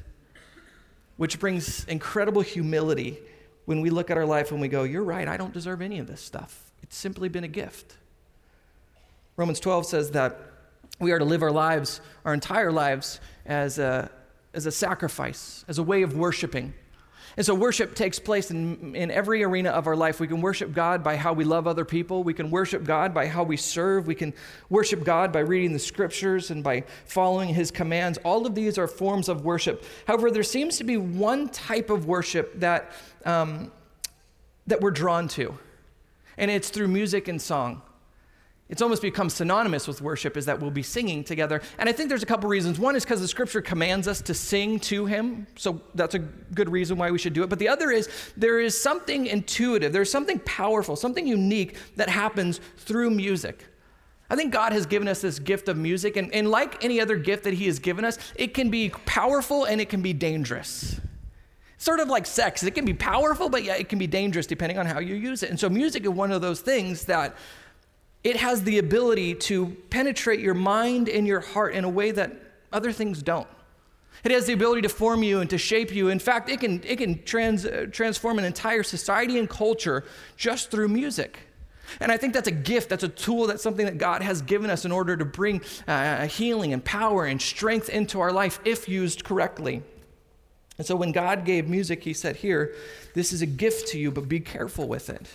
which 1.17 1.39
brings 1.39 1.85
incredible 1.85 2.43
humility 2.43 3.19
when 3.65 3.81
we 3.81 3.91
look 3.91 4.11
at 4.11 4.17
our 4.17 4.27
life 4.27 4.51
and 4.51 4.61
we 4.61 4.69
go, 4.69 4.85
You're 4.85 5.05
right, 5.05 5.29
I 5.29 5.37
don't 5.37 5.53
deserve 5.53 5.83
any 5.83 5.99
of 5.99 6.07
this 6.07 6.21
stuff. 6.21 6.73
It's 6.83 6.97
simply 6.97 7.29
been 7.29 7.45
a 7.45 7.49
gift. 7.49 7.97
Romans 9.37 9.61
12 9.61 9.87
says 9.87 10.11
that 10.13 10.41
we 11.01 11.13
are 11.13 11.19
to 11.19 11.25
live 11.25 11.43
our 11.43 11.53
lives, 11.53 12.01
our 12.25 12.35
entire 12.35 12.73
lives, 12.73 13.21
as 13.47 13.79
a, 13.79 14.11
as 14.59 14.67
a 14.67 14.73
sacrifice, 14.73 15.65
as 15.69 15.79
a 15.79 15.83
way 15.83 16.03
of 16.03 16.17
worshiping. 16.17 16.75
And 17.37 17.47
so 17.47 17.55
worship 17.55 17.95
takes 17.95 18.19
place 18.19 18.51
in, 18.51 18.97
in 18.97 19.13
every 19.13 19.45
arena 19.45 19.71
of 19.71 19.87
our 19.87 19.95
life. 19.95 20.19
We 20.19 20.27
can 20.27 20.41
worship 20.41 20.73
God 20.73 21.05
by 21.05 21.15
how 21.15 21.33
we 21.33 21.45
love 21.45 21.69
other 21.69 21.85
people. 21.85 22.25
We 22.25 22.35
can 22.35 22.51
worship 22.51 22.83
God 22.83 23.15
by 23.15 23.29
how 23.29 23.45
we 23.45 23.57
serve. 23.57 24.09
We 24.09 24.17
can 24.17 24.35
worship 24.69 25.05
God 25.05 25.33
by 25.33 25.39
reading 25.39 25.73
the 25.73 25.79
scriptures 25.79 26.51
and 26.51 26.65
by 26.65 26.83
following 27.05 27.55
his 27.55 27.71
commands. 27.71 28.19
All 28.25 28.45
of 28.45 28.57
these 28.57 28.77
are 28.77 28.89
forms 28.89 29.29
of 29.29 29.45
worship. 29.45 29.85
However, 30.09 30.33
there 30.33 30.43
seems 30.43 30.79
to 30.79 30.85
be 30.85 30.97
one 30.97 31.49
type 31.51 31.91
of 31.91 32.07
worship 32.07 32.59
that, 32.59 32.91
um, 33.25 33.71
that 34.67 34.81
we're 34.81 34.91
drawn 34.91 35.29
to, 35.29 35.57
and 36.37 36.51
it's 36.51 36.71
through 36.71 36.89
music 36.89 37.29
and 37.29 37.41
song. 37.41 37.83
It's 38.69 38.83
almost 38.83 39.01
become 39.01 39.31
synonymous 39.31 39.89
with 39.89 40.03
worship, 40.03 40.37
is 40.37 40.45
that 40.45 40.61
we'll 40.61 40.71
be 40.71 40.83
singing 40.83 41.25
together. 41.25 41.63
And 41.79 41.89
I 41.89 41.93
think 41.93 42.11
there's 42.11 42.23
a 42.23 42.27
couple 42.27 42.51
reasons. 42.51 42.79
One 42.79 42.97
is 42.97 43.05
because 43.05 43.21
the 43.21 43.29
scripture 43.29 43.63
commands 43.63 44.07
us 44.07 44.21
to 44.23 44.35
sing 44.35 44.79
to 44.81 45.07
him, 45.07 45.47
so 45.57 45.81
that's 45.95 46.15
a 46.15 46.19
good 46.19 46.69
reason 46.69 46.99
why 46.99 47.11
we 47.11 47.19
should 47.19 47.33
do 47.33 47.43
it. 47.43 47.49
But 47.49 47.59
the 47.59 47.69
other 47.69 47.91
is 47.91 48.11
there 48.37 48.61
is 48.61 48.79
something 48.79 49.27
intuitive, 49.27 49.93
there's 49.93 50.11
something 50.11 50.39
powerful, 50.41 50.97
something 50.97 51.27
unique 51.27 51.77
that 51.97 52.11
happens 52.11 52.61
through 52.77 53.11
music. 53.11 53.65
I 54.31 54.37
think 54.37 54.53
God 54.53 54.73
has 54.73 54.85
given 54.85 55.09
us 55.09 55.23
this 55.23 55.39
gift 55.39 55.69
of 55.69 55.79
music, 55.79 56.17
and, 56.17 56.33
and 56.35 56.51
like 56.51 56.85
any 56.85 57.01
other 57.01 57.17
gift 57.17 57.45
that 57.45 57.55
He 57.55 57.65
has 57.67 57.79
given 57.79 58.05
us, 58.05 58.19
it 58.37 58.53
can 58.53 58.69
be 58.69 58.91
powerful 58.91 59.65
and 59.65 59.81
it 59.81 59.89
can 59.89 60.03
be 60.03 60.13
dangerous. 60.13 61.01
Sort 61.79 62.01
of 62.01 62.09
like 62.09 62.27
sex, 62.27 62.63
it 62.65 62.75
can 62.75 62.85
be 62.85 62.93
powerful, 62.93 63.49
but 63.49 63.65
yeah, 63.65 63.77
it 63.77 63.89
can 63.89 63.99
be 63.99 64.07
dangerous 64.07 64.47
depending 64.47 64.79
on 64.79 64.85
how 64.85 64.99
you 64.99 65.15
use 65.15 65.43
it. 65.43 65.49
And 65.49 65.59
so, 65.59 65.71
music 65.71 66.03
is 66.03 66.11
one 66.11 66.33
of 66.33 66.43
those 66.43 66.61
things 66.61 67.05
that 67.05 67.37
it 68.29 68.37
has 68.37 68.63
the 68.63 68.77
ability 68.79 69.35
to 69.35 69.69
penetrate 69.89 70.41
your 70.41 70.53
mind 70.53 71.09
and 71.09 71.27
your 71.27 71.41
heart 71.41 71.75
in 71.75 71.85
a 71.85 71.89
way 71.89 72.11
that 72.11 72.31
other 72.71 72.93
things 72.93 73.23
don't. 73.23 73.49
It 74.23 74.33
has 74.33 74.45
the 74.45 74.53
ability 74.53 74.83
to 74.83 74.91
form 74.91 75.23
you 75.23 75.41
and 75.41 75.49
to 75.49 75.57
shape 75.57 75.95
you. 75.95 76.09
In 76.09 76.19
fact, 76.19 76.51
it 76.51 76.61
can, 76.61 76.83
it 76.85 76.97
can 76.97 77.23
trans, 77.23 77.65
uh, 77.65 77.87
transform 77.91 78.39
an 78.39 78.45
entire 78.45 78.83
society 78.83 79.39
and 79.39 79.49
culture 79.49 80.05
just 80.37 80.71
through 80.71 80.89
music. 80.89 81.39
And 82.01 82.13
I 82.13 82.19
think 82.19 82.35
that's 82.35 82.49
a 82.49 82.53
gift, 82.53 82.91
that's 82.91 83.05
a 83.05 83.09
tool, 83.09 83.47
that's 83.47 83.63
something 83.63 83.87
that 83.87 83.97
God 83.97 84.21
has 84.21 84.43
given 84.43 84.69
us 84.69 84.85
in 84.85 84.93
order 84.93 85.17
to 85.17 85.25
bring 85.25 85.63
uh, 85.87 86.27
healing 86.27 86.75
and 86.75 86.85
power 86.85 87.25
and 87.25 87.41
strength 87.41 87.89
into 87.89 88.21
our 88.21 88.31
life 88.31 88.61
if 88.67 88.91
used 88.91 89.25
correctly. 89.25 89.83
And 90.77 90.87
so 90.87 90.97
when 90.97 91.13
God 91.13 91.47
gave 91.47 91.67
music, 91.67 92.05
He 92.05 92.13
said, 92.13 92.37
Here, 92.37 92.75
this 93.15 93.33
is 93.33 93.41
a 93.41 93.47
gift 93.47 93.89
to 93.89 93.99
you, 93.99 94.11
but 94.11 94.29
be 94.29 94.41
careful 94.41 94.87
with 94.87 95.09
it. 95.09 95.27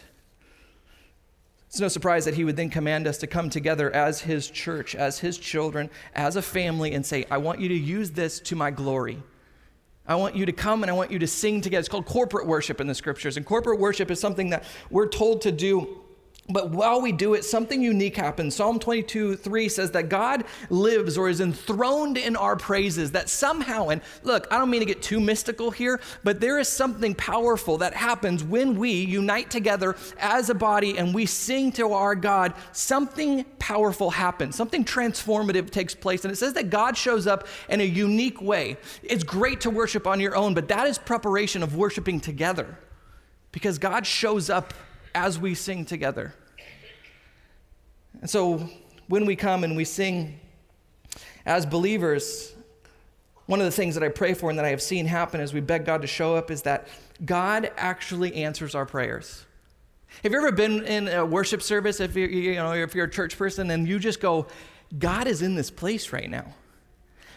It's 1.74 1.82
no 1.82 1.88
surprise 1.88 2.26
that 2.26 2.36
he 2.36 2.44
would 2.44 2.56
then 2.56 2.70
command 2.70 3.08
us 3.08 3.18
to 3.18 3.26
come 3.26 3.50
together 3.50 3.90
as 3.96 4.22
his 4.22 4.48
church, 4.48 4.94
as 4.94 5.18
his 5.18 5.40
children, 5.40 5.90
as 6.14 6.36
a 6.36 6.42
family, 6.44 6.94
and 6.94 7.04
say, 7.04 7.26
I 7.32 7.40
want 7.40 7.60
you 7.60 7.68
to 7.70 7.74
use 7.74 8.12
this 8.12 8.40
to 8.42 8.56
my 8.56 8.70
glory. 8.70 9.18
I 10.06 10.14
want 10.14 10.36
you 10.36 10.46
to 10.46 10.52
come 10.52 10.84
and 10.84 10.92
I 10.92 10.94
want 10.94 11.10
you 11.10 11.18
to 11.18 11.26
sing 11.26 11.62
together. 11.62 11.80
It's 11.80 11.90
called 11.90 12.06
corporate 12.06 12.46
worship 12.46 12.80
in 12.80 12.86
the 12.86 12.94
scriptures. 12.94 13.38
And 13.38 13.46
corporate 13.48 13.80
worship 13.80 14.12
is 14.12 14.20
something 14.20 14.52
that 14.52 14.66
we're 14.92 15.08
told 15.08 15.42
to 15.42 15.52
do 15.52 16.03
but 16.50 16.72
while 16.72 17.02
we 17.02 17.14
do 17.14 17.36
it, 17.36 17.46
something 17.46 17.82
unique 17.82 18.18
happens. 18.18 18.54
Psalm 18.54 18.78
22 18.78 19.38
3 19.38 19.70
says 19.70 19.92
that 19.92 20.10
God 20.10 20.44
lives 20.70 21.18
or 21.18 21.30
is 21.30 21.40
enthroned 21.40 22.18
in 22.18 22.36
our 22.36 22.58
praises. 22.58 23.12
That 23.12 23.30
somehow, 23.30 23.90
and 23.90 24.02
look, 24.24 24.48
I 24.52 24.58
don't 24.58 24.70
mean 24.70 24.82
to 24.82 24.86
get 24.86 25.02
too 25.02 25.22
mystical 25.22 25.72
here, 25.72 26.02
but 26.22 26.42
there 26.42 26.60
is 26.60 26.68
something 26.68 27.16
powerful 27.16 27.78
that 27.78 27.94
happens 27.94 28.44
when 28.44 28.76
we 28.76 28.92
unite 28.92 29.50
together 29.52 29.96
as 30.20 30.50
a 30.50 30.54
body 30.54 30.98
and 30.98 31.16
we 31.16 31.26
sing 31.26 31.72
to 31.74 31.94
our 31.94 32.14
God. 32.14 32.54
Something 32.74 33.46
powerful 33.58 34.10
happens, 34.10 34.58
something 34.58 34.84
transformative 34.84 35.70
takes 35.70 35.96
place. 35.96 36.26
And 36.26 36.34
it 36.34 36.36
says 36.36 36.54
that 36.54 36.70
God 36.70 36.98
shows 36.98 37.26
up 37.26 37.48
in 37.70 37.80
a 37.80 37.86
unique 37.86 38.42
way. 38.42 38.76
It's 39.02 39.24
great 39.24 39.62
to 39.62 39.70
worship 39.70 40.06
on 40.06 40.20
your 40.20 40.36
own, 40.36 40.54
but 40.54 40.68
that 40.68 40.88
is 40.88 40.98
preparation 40.98 41.64
of 41.64 41.78
worshiping 41.78 42.20
together 42.20 42.78
because 43.54 43.78
God 43.78 44.06
shows 44.06 44.50
up 44.50 44.74
as 45.16 45.40
we 45.40 45.56
sing 45.56 45.86
together. 45.86 46.34
And 48.22 48.30
so 48.30 48.70
when 49.08 49.26
we 49.26 49.36
come 49.36 49.64
and 49.64 49.76
we 49.76 49.86
sing 49.86 50.40
as 51.46 51.66
believers, 51.66 52.54
one 53.46 53.60
of 53.60 53.66
the 53.66 53.72
things 53.72 53.96
that 53.96 54.04
I 54.04 54.10
pray 54.10 54.34
for 54.34 54.50
and 54.50 54.58
that 54.58 54.66
I 54.66 54.70
have 54.70 54.82
seen 54.82 55.06
happen 55.06 55.42
as 55.42 55.54
we 55.54 55.60
beg 55.60 55.86
God 55.86 56.02
to 56.02 56.08
show 56.08 56.36
up 56.36 56.50
is 56.50 56.62
that 56.64 56.88
God 57.26 57.72
actually 57.78 58.36
answers 58.36 58.76
our 58.76 58.86
prayers. 58.86 59.46
Have 60.24 60.32
you 60.32 60.38
ever 60.38 60.52
been 60.52 60.86
in 60.86 61.08
a 61.08 61.26
worship 61.26 61.62
service 61.62 62.00
if 62.00 62.16
you're, 62.16 62.30
you 62.30 62.56
know, 62.56 62.72
if 62.74 62.96
you're 62.96 63.06
a 63.06 63.10
church 63.10 63.38
person 63.38 63.72
and 63.72 63.88
you 63.88 64.00
just 64.00 64.22
go, 64.22 64.48
God 64.98 65.28
is 65.28 65.42
in 65.42 65.56
this 65.56 65.72
place 65.72 66.14
right 66.14 66.30
now? 66.30 66.46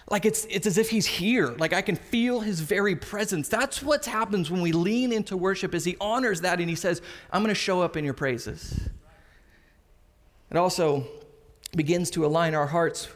Like 0.08 0.24
it's, 0.24 0.44
it's 0.46 0.66
as 0.66 0.78
if 0.78 0.88
he's 0.88 1.06
here. 1.06 1.48
Like 1.58 1.72
I 1.72 1.82
can 1.82 1.96
feel 1.96 2.40
his 2.40 2.60
very 2.60 2.94
presence. 2.94 3.48
That's 3.48 3.82
what 3.82 4.04
happens 4.04 4.50
when 4.50 4.62
we 4.62 4.72
lean 4.72 5.12
into 5.12 5.36
worship 5.36 5.74
is 5.74 5.84
he 5.84 5.96
honors 6.00 6.42
that 6.42 6.60
and 6.60 6.68
he 6.68 6.76
says, 6.76 7.02
I'm 7.32 7.42
going 7.42 7.54
to 7.54 7.60
show 7.60 7.82
up 7.82 7.96
in 7.96 8.04
your 8.04 8.14
praises. 8.14 8.88
It 10.50 10.56
also 10.56 11.06
begins 11.74 12.10
to 12.12 12.24
align 12.24 12.54
our 12.54 12.68
hearts 12.68 13.08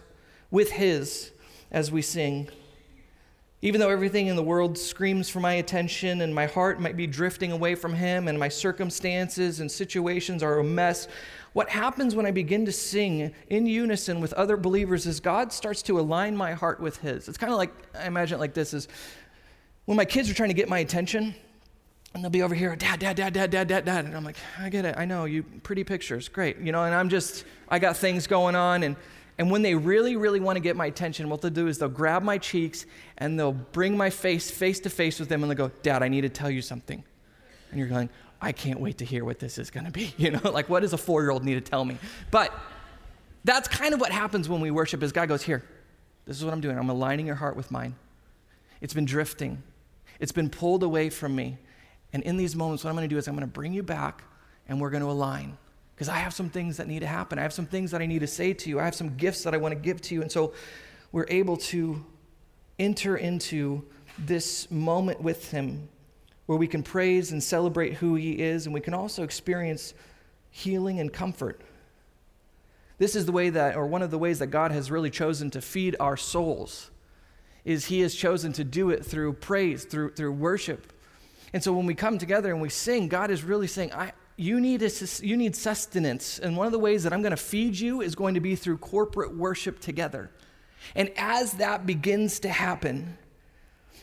with 0.50 0.72
his 0.72 1.30
as 1.70 1.92
we 1.92 2.02
sing. 2.02 2.48
Even 3.62 3.80
though 3.80 3.90
everything 3.90 4.26
in 4.26 4.36
the 4.36 4.42
world 4.42 4.76
screams 4.76 5.28
for 5.28 5.38
my 5.38 5.54
attention 5.54 6.22
and 6.22 6.34
my 6.34 6.46
heart 6.46 6.80
might 6.80 6.96
be 6.96 7.06
drifting 7.06 7.52
away 7.52 7.74
from 7.74 7.92
him 7.92 8.26
and 8.26 8.38
my 8.38 8.48
circumstances 8.48 9.60
and 9.60 9.70
situations 9.70 10.42
are 10.42 10.58
a 10.58 10.64
mess, 10.64 11.08
what 11.52 11.68
happens 11.68 12.14
when 12.14 12.26
I 12.26 12.30
begin 12.30 12.64
to 12.66 12.72
sing 12.72 13.34
in 13.48 13.66
unison 13.66 14.20
with 14.20 14.32
other 14.34 14.56
believers 14.56 15.06
is 15.06 15.20
God 15.20 15.52
starts 15.52 15.82
to 15.82 15.98
align 15.98 16.36
my 16.36 16.52
heart 16.52 16.80
with 16.80 16.98
His. 16.98 17.28
It's 17.28 17.38
kind 17.38 17.52
of 17.52 17.58
like, 17.58 17.72
I 17.98 18.06
imagine 18.06 18.36
it 18.36 18.40
like 18.40 18.54
this 18.54 18.72
is 18.72 18.88
when 19.86 19.96
my 19.96 20.04
kids 20.04 20.30
are 20.30 20.34
trying 20.34 20.50
to 20.50 20.54
get 20.54 20.68
my 20.68 20.78
attention, 20.78 21.34
and 22.14 22.22
they'll 22.22 22.30
be 22.30 22.42
over 22.42 22.54
here, 22.54 22.74
dad, 22.74 22.98
dad, 23.00 23.16
dad, 23.16 23.32
dad, 23.32 23.50
dad, 23.50 23.68
dad, 23.68 23.84
dad. 23.84 24.04
And 24.04 24.16
I'm 24.16 24.24
like, 24.24 24.36
I 24.58 24.68
get 24.68 24.84
it. 24.84 24.96
I 24.98 25.04
know 25.04 25.26
you 25.26 25.44
pretty 25.62 25.84
pictures. 25.84 26.28
Great. 26.28 26.58
You 26.58 26.72
know, 26.72 26.84
and 26.84 26.94
I'm 26.94 27.08
just, 27.08 27.44
I 27.68 27.78
got 27.78 27.96
things 27.96 28.26
going 28.26 28.56
on. 28.56 28.82
And, 28.82 28.96
and 29.38 29.50
when 29.50 29.62
they 29.62 29.76
really, 29.76 30.16
really 30.16 30.40
want 30.40 30.56
to 30.56 30.60
get 30.60 30.74
my 30.74 30.86
attention, 30.86 31.28
what 31.28 31.40
they'll 31.40 31.52
do 31.52 31.68
is 31.68 31.78
they'll 31.78 31.88
grab 31.88 32.22
my 32.22 32.36
cheeks 32.36 32.84
and 33.18 33.38
they'll 33.38 33.52
bring 33.52 33.96
my 33.96 34.10
face 34.10 34.50
face 34.50 34.80
to 34.80 34.90
face 34.90 35.20
with 35.20 35.28
them 35.28 35.42
and 35.42 35.50
they'll 35.50 35.68
go, 35.68 35.74
Dad, 35.82 36.02
I 36.02 36.08
need 36.08 36.22
to 36.22 36.28
tell 36.28 36.50
you 36.50 36.62
something. 36.62 37.02
And 37.70 37.78
you're 37.78 37.88
going, 37.88 38.10
I 38.40 38.52
can't 38.52 38.80
wait 38.80 38.98
to 38.98 39.04
hear 39.04 39.24
what 39.24 39.38
this 39.38 39.58
is 39.58 39.70
going 39.70 39.86
to 39.86 39.92
be. 39.92 40.14
You 40.18 40.30
know, 40.32 40.50
like 40.50 40.68
what 40.68 40.80
does 40.80 40.92
a 40.92 40.98
four 40.98 41.22
year 41.22 41.30
old 41.30 41.44
need 41.44 41.54
to 41.54 41.60
tell 41.60 41.84
me? 41.84 41.98
But 42.30 42.52
that's 43.44 43.68
kind 43.68 43.94
of 43.94 44.00
what 44.00 44.12
happens 44.12 44.48
when 44.48 44.60
we 44.60 44.70
worship 44.70 45.02
is 45.02 45.12
God 45.12 45.28
goes, 45.28 45.42
Here, 45.42 45.62
this 46.26 46.36
is 46.36 46.44
what 46.44 46.52
I'm 46.52 46.60
doing. 46.60 46.78
I'm 46.78 46.90
aligning 46.90 47.26
your 47.26 47.36
heart 47.36 47.56
with 47.56 47.70
mine. 47.70 47.94
It's 48.80 48.94
been 48.94 49.04
drifting, 49.04 49.62
it's 50.18 50.32
been 50.32 50.50
pulled 50.50 50.82
away 50.82 51.10
from 51.10 51.34
me. 51.34 51.58
And 52.12 52.22
in 52.24 52.36
these 52.36 52.56
moments, 52.56 52.82
what 52.82 52.90
I'm 52.90 52.96
going 52.96 53.08
to 53.08 53.14
do 53.14 53.18
is 53.18 53.28
I'm 53.28 53.34
going 53.34 53.46
to 53.46 53.52
bring 53.52 53.72
you 53.72 53.84
back 53.84 54.24
and 54.68 54.80
we're 54.80 54.90
going 54.90 55.02
to 55.02 55.10
align. 55.10 55.56
Because 55.94 56.08
I 56.08 56.16
have 56.16 56.34
some 56.34 56.48
things 56.48 56.78
that 56.78 56.88
need 56.88 57.00
to 57.00 57.06
happen. 57.06 57.38
I 57.38 57.42
have 57.42 57.52
some 57.52 57.66
things 57.66 57.90
that 57.92 58.00
I 58.00 58.06
need 58.06 58.20
to 58.20 58.26
say 58.26 58.52
to 58.52 58.68
you. 58.68 58.80
I 58.80 58.84
have 58.84 58.94
some 58.94 59.16
gifts 59.16 59.44
that 59.44 59.54
I 59.54 59.58
want 59.58 59.72
to 59.72 59.78
give 59.78 60.00
to 60.02 60.14
you. 60.14 60.22
And 60.22 60.32
so 60.32 60.54
we're 61.12 61.26
able 61.28 61.56
to 61.58 62.04
enter 62.78 63.16
into 63.16 63.84
this 64.18 64.70
moment 64.70 65.20
with 65.20 65.50
Him 65.50 65.88
where 66.50 66.58
we 66.58 66.66
can 66.66 66.82
praise 66.82 67.30
and 67.30 67.40
celebrate 67.40 67.94
who 67.94 68.16
He 68.16 68.32
is, 68.32 68.66
and 68.66 68.74
we 68.74 68.80
can 68.80 68.92
also 68.92 69.22
experience 69.22 69.94
healing 70.50 70.98
and 70.98 71.12
comfort. 71.12 71.60
This 72.98 73.14
is 73.14 73.24
the 73.24 73.30
way 73.30 73.50
that, 73.50 73.76
or 73.76 73.86
one 73.86 74.02
of 74.02 74.10
the 74.10 74.18
ways 74.18 74.40
that 74.40 74.48
God 74.48 74.72
has 74.72 74.90
really 74.90 75.10
chosen 75.10 75.48
to 75.52 75.60
feed 75.60 75.94
our 76.00 76.16
souls, 76.16 76.90
is 77.64 77.86
He 77.86 78.00
has 78.00 78.16
chosen 78.16 78.52
to 78.54 78.64
do 78.64 78.90
it 78.90 79.06
through 79.06 79.34
praise, 79.34 79.84
through, 79.84 80.14
through 80.14 80.32
worship. 80.32 80.92
And 81.52 81.62
so 81.62 81.72
when 81.72 81.86
we 81.86 81.94
come 81.94 82.18
together 82.18 82.52
and 82.52 82.60
we 82.60 82.68
sing, 82.68 83.06
God 83.06 83.30
is 83.30 83.44
really 83.44 83.68
saying, 83.68 83.92
I, 83.92 84.10
you, 84.36 84.58
need 84.58 84.82
a, 84.82 84.90
you 85.22 85.36
need 85.36 85.54
sustenance. 85.54 86.40
And 86.40 86.56
one 86.56 86.66
of 86.66 86.72
the 86.72 86.80
ways 86.80 87.04
that 87.04 87.12
I'm 87.12 87.22
going 87.22 87.30
to 87.30 87.36
feed 87.36 87.78
you 87.78 88.00
is 88.00 88.16
going 88.16 88.34
to 88.34 88.40
be 88.40 88.56
through 88.56 88.78
corporate 88.78 89.36
worship 89.36 89.78
together. 89.78 90.32
And 90.96 91.12
as 91.16 91.52
that 91.52 91.86
begins 91.86 92.40
to 92.40 92.48
happen, 92.48 93.18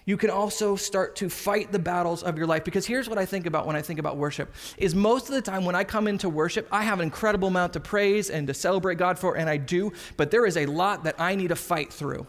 you 0.07 0.15
can 0.15 0.29
also 0.29 0.77
start 0.77 1.17
to 1.17 1.29
fight 1.29 1.71
the 1.71 1.77
battles 1.77 2.23
of 2.23 2.37
your 2.37 2.47
life 2.47 2.63
because 2.63 2.87
here's 2.87 3.07
what 3.07 3.19
i 3.19 3.25
think 3.25 3.45
about 3.45 3.67
when 3.67 3.75
i 3.75 3.81
think 3.81 3.99
about 3.99 4.17
worship 4.17 4.51
is 4.77 4.95
most 4.95 5.29
of 5.29 5.35
the 5.35 5.41
time 5.41 5.65
when 5.65 5.75
i 5.75 5.83
come 5.83 6.07
into 6.07 6.29
worship 6.29 6.67
i 6.71 6.81
have 6.81 6.99
an 6.99 7.03
incredible 7.03 7.49
amount 7.49 7.73
to 7.73 7.79
praise 7.79 8.31
and 8.31 8.47
to 8.47 8.53
celebrate 8.53 8.97
god 8.97 9.19
for 9.19 9.37
and 9.37 9.47
i 9.47 9.57
do 9.57 9.93
but 10.15 10.31
there 10.31 10.47
is 10.47 10.57
a 10.57 10.65
lot 10.65 11.03
that 11.03 11.19
i 11.19 11.35
need 11.35 11.49
to 11.49 11.55
fight 11.55 11.93
through 11.93 12.25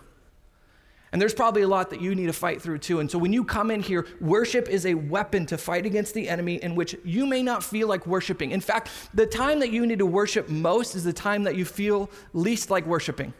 and 1.13 1.23
there's 1.23 1.33
probably 1.33 1.63
a 1.63 1.69
lot 1.69 1.89
that 1.91 2.03
you 2.03 2.15
need 2.15 2.27
to 2.27 2.35
fight 2.35 2.61
through 2.61 2.79
too. 2.79 3.01
And 3.01 3.11
so 3.11 3.17
when 3.17 3.33
you 3.33 3.43
come 3.43 3.71
in 3.71 3.81
here, 3.81 4.07
worship 4.21 4.69
is 4.69 4.85
a 4.85 4.93
weapon 4.93 5.47
to 5.47 5.57
fight 5.57 5.87
against 5.87 6.13
the 6.13 6.29
enemy 6.29 6.57
in 6.57 6.75
which 6.75 6.95
you 7.03 7.25
may 7.25 7.43
not 7.43 7.65
feel 7.65 7.89
like 7.89 8.07
worshiping. 8.07 8.51
In 8.51 8.61
fact, 8.61 8.91
the 9.15 9.25
time 9.27 9.59
that 9.61 9.71
you 9.71 9.87
need 9.87 10.01
to 10.01 10.07
worship 10.07 10.51
most 10.51 10.95
is 10.95 11.05
the 11.05 11.13
time 11.13 11.45
that 11.45 11.57
you 11.57 11.65
feel 11.65 12.11
least 12.35 12.71
like 12.71 12.85
worshiping. 12.85 13.33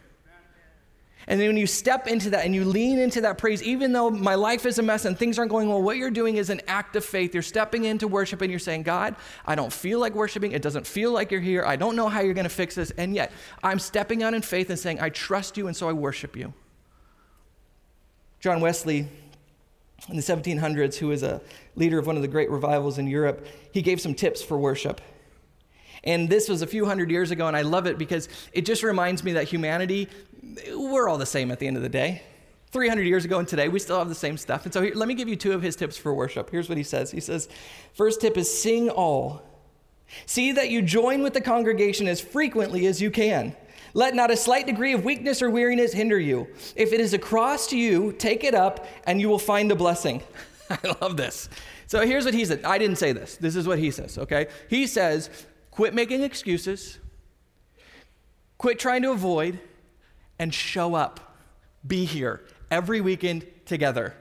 And 1.29 1.39
then 1.39 1.47
when 1.47 1.57
you 1.57 1.67
step 1.67 2.07
into 2.07 2.31
that 2.31 2.43
and 2.43 2.55
you 2.55 2.65
lean 2.65 2.97
into 2.97 3.21
that 3.21 3.37
praise, 3.37 3.61
even 3.61 3.93
though 3.93 4.09
my 4.09 4.33
life 4.33 4.65
is 4.65 4.79
a 4.79 4.81
mess 4.81 5.05
and 5.05 5.15
things 5.15 5.37
aren't 5.37 5.51
going 5.51 5.69
well, 5.69 5.79
what 5.79 5.95
you're 5.95 6.09
doing 6.09 6.37
is 6.37 6.49
an 6.49 6.59
act 6.67 6.95
of 6.95 7.05
faith. 7.05 7.35
You're 7.35 7.43
stepping 7.43 7.85
into 7.85 8.07
worship 8.07 8.41
and 8.41 8.49
you're 8.49 8.59
saying, 8.59 8.81
God, 8.81 9.15
I 9.45 9.53
don't 9.53 9.71
feel 9.71 9.99
like 9.99 10.15
worshiping. 10.15 10.53
It 10.53 10.63
doesn't 10.63 10.87
feel 10.87 11.11
like 11.11 11.29
you're 11.31 11.39
here. 11.39 11.63
I 11.63 11.75
don't 11.75 11.95
know 11.95 12.09
how 12.09 12.21
you're 12.21 12.33
going 12.33 12.45
to 12.45 12.49
fix 12.49 12.73
this. 12.73 12.89
And 12.97 13.13
yet, 13.13 13.31
I'm 13.61 13.77
stepping 13.77 14.23
out 14.23 14.33
in 14.33 14.41
faith 14.41 14.71
and 14.71 14.79
saying, 14.79 14.99
I 15.01 15.09
trust 15.09 15.55
you, 15.55 15.67
and 15.67 15.77
so 15.77 15.87
I 15.87 15.93
worship 15.93 16.35
you. 16.35 16.51
John 18.39 18.59
Wesley, 18.59 19.07
in 20.09 20.15
the 20.15 20.23
1700s, 20.23 20.95
who 20.95 21.09
was 21.09 21.21
a 21.21 21.41
leader 21.75 21.99
of 21.99 22.07
one 22.07 22.15
of 22.15 22.23
the 22.23 22.27
great 22.27 22.49
revivals 22.49 22.97
in 22.97 23.05
Europe, 23.05 23.45
he 23.71 23.83
gave 23.83 24.01
some 24.01 24.15
tips 24.15 24.41
for 24.41 24.57
worship. 24.57 24.99
And 26.03 26.29
this 26.29 26.47
was 26.47 26.61
a 26.61 26.67
few 26.67 26.85
hundred 26.85 27.11
years 27.11 27.31
ago, 27.31 27.47
and 27.47 27.55
I 27.55 27.61
love 27.61 27.85
it 27.85 27.97
because 27.97 28.29
it 28.53 28.65
just 28.65 28.83
reminds 28.83 29.23
me 29.23 29.33
that 29.33 29.47
humanity, 29.47 30.07
we're 30.73 31.09
all 31.09 31.17
the 31.17 31.25
same 31.25 31.51
at 31.51 31.59
the 31.59 31.67
end 31.67 31.77
of 31.77 31.83
the 31.83 31.89
day. 31.89 32.23
300 32.71 33.01
years 33.01 33.25
ago 33.25 33.39
and 33.39 33.47
today, 33.47 33.67
we 33.67 33.79
still 33.79 33.97
have 33.97 34.09
the 34.09 34.15
same 34.15 34.37
stuff. 34.37 34.65
And 34.65 34.73
so 34.73 34.81
here, 34.81 34.93
let 34.93 35.07
me 35.07 35.15
give 35.15 35.27
you 35.27 35.35
two 35.35 35.53
of 35.53 35.61
his 35.61 35.75
tips 35.75 35.97
for 35.97 36.13
worship. 36.13 36.51
Here's 36.51 36.69
what 36.69 36.77
he 36.77 36.83
says 36.83 37.11
He 37.11 37.19
says, 37.19 37.49
First 37.93 38.21
tip 38.21 38.37
is 38.37 38.61
sing 38.61 38.89
all. 38.89 39.43
See 40.25 40.51
that 40.53 40.69
you 40.69 40.81
join 40.81 41.21
with 41.21 41.33
the 41.33 41.41
congregation 41.41 42.07
as 42.07 42.21
frequently 42.21 42.85
as 42.87 43.01
you 43.01 43.11
can. 43.11 43.55
Let 43.93 44.15
not 44.15 44.31
a 44.31 44.37
slight 44.37 44.67
degree 44.67 44.93
of 44.93 45.03
weakness 45.03 45.41
or 45.41 45.49
weariness 45.49 45.93
hinder 45.93 46.19
you. 46.19 46.47
If 46.75 46.93
it 46.93 46.99
is 46.99 47.13
a 47.13 47.19
cross 47.19 47.67
to 47.67 47.77
you, 47.77 48.11
take 48.13 48.43
it 48.43 48.53
up 48.53 48.87
and 49.05 49.19
you 49.19 49.29
will 49.29 49.39
find 49.39 49.71
a 49.71 49.75
blessing. 49.75 50.21
I 50.69 50.95
love 51.01 51.17
this. 51.17 51.49
So 51.87 52.05
here's 52.05 52.25
what 52.25 52.35
he 52.35 52.45
said. 52.45 52.63
I 52.63 52.77
didn't 52.77 52.97
say 52.97 53.13
this. 53.13 53.37
This 53.37 53.55
is 53.55 53.67
what 53.67 53.79
he 53.79 53.89
says, 53.89 54.19
okay? 54.19 54.47
He 54.69 54.85
says, 54.85 55.29
quit 55.79 55.93
making 55.93 56.23
excuses, 56.23 56.99
quit 58.57 58.77
trying 58.77 59.01
to 59.01 59.11
avoid, 59.11 59.57
and 60.37 60.53
show 60.53 60.93
up. 60.93 61.37
Be 61.87 62.03
here 62.03 62.41
every 62.69 62.99
weekend 62.99 63.45
together. 63.65 64.13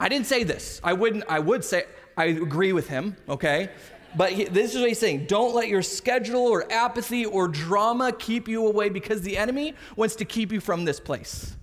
I 0.00 0.08
didn't 0.08 0.24
say 0.24 0.42
this. 0.42 0.80
I 0.82 0.94
wouldn't, 0.94 1.24
I 1.28 1.38
would 1.38 1.66
say, 1.66 1.84
I 2.16 2.24
agree 2.24 2.72
with 2.72 2.88
him, 2.88 3.14
okay? 3.28 3.68
But 4.16 4.32
he, 4.32 4.44
this 4.44 4.74
is 4.74 4.80
what 4.80 4.88
he's 4.88 4.98
saying 4.98 5.26
don't 5.26 5.54
let 5.54 5.68
your 5.68 5.82
schedule 5.82 6.46
or 6.46 6.72
apathy 6.72 7.26
or 7.26 7.46
drama 7.46 8.12
keep 8.12 8.48
you 8.48 8.66
away 8.66 8.88
because 8.88 9.20
the 9.20 9.36
enemy 9.36 9.74
wants 9.96 10.16
to 10.16 10.24
keep 10.24 10.50
you 10.50 10.60
from 10.60 10.86
this 10.86 10.98
place. 10.98 11.54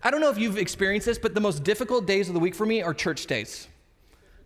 I 0.00 0.12
don't 0.12 0.20
know 0.20 0.30
if 0.30 0.38
you've 0.38 0.58
experienced 0.58 1.06
this, 1.06 1.18
but 1.18 1.34
the 1.34 1.40
most 1.40 1.64
difficult 1.64 2.06
days 2.06 2.28
of 2.28 2.34
the 2.34 2.40
week 2.40 2.54
for 2.54 2.66
me 2.66 2.82
are 2.82 2.94
church 2.94 3.26
days. 3.26 3.66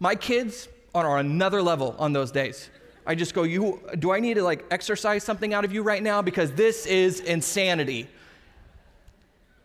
My 0.01 0.15
kids 0.15 0.67
are 0.95 1.19
on 1.19 1.27
another 1.27 1.61
level 1.61 1.95
on 1.99 2.15
those 2.15 2.33
days. 2.33 2.71
I 3.07 3.15
just 3.15 3.35
go, 3.35 3.43
you 3.43 3.81
do 3.99 4.13
I 4.13 4.21
need 4.21 4.35
to 4.35 4.43
like 4.43 4.65
exercise 4.71 5.25
something 5.25 5.53
out 5.53 5.65
of 5.65 5.73
you 5.73 5.83
right 5.83 6.03
now 6.03 6.23
because 6.23 6.53
this 6.53 6.87
is 6.87 7.21
insanity. 7.21 8.09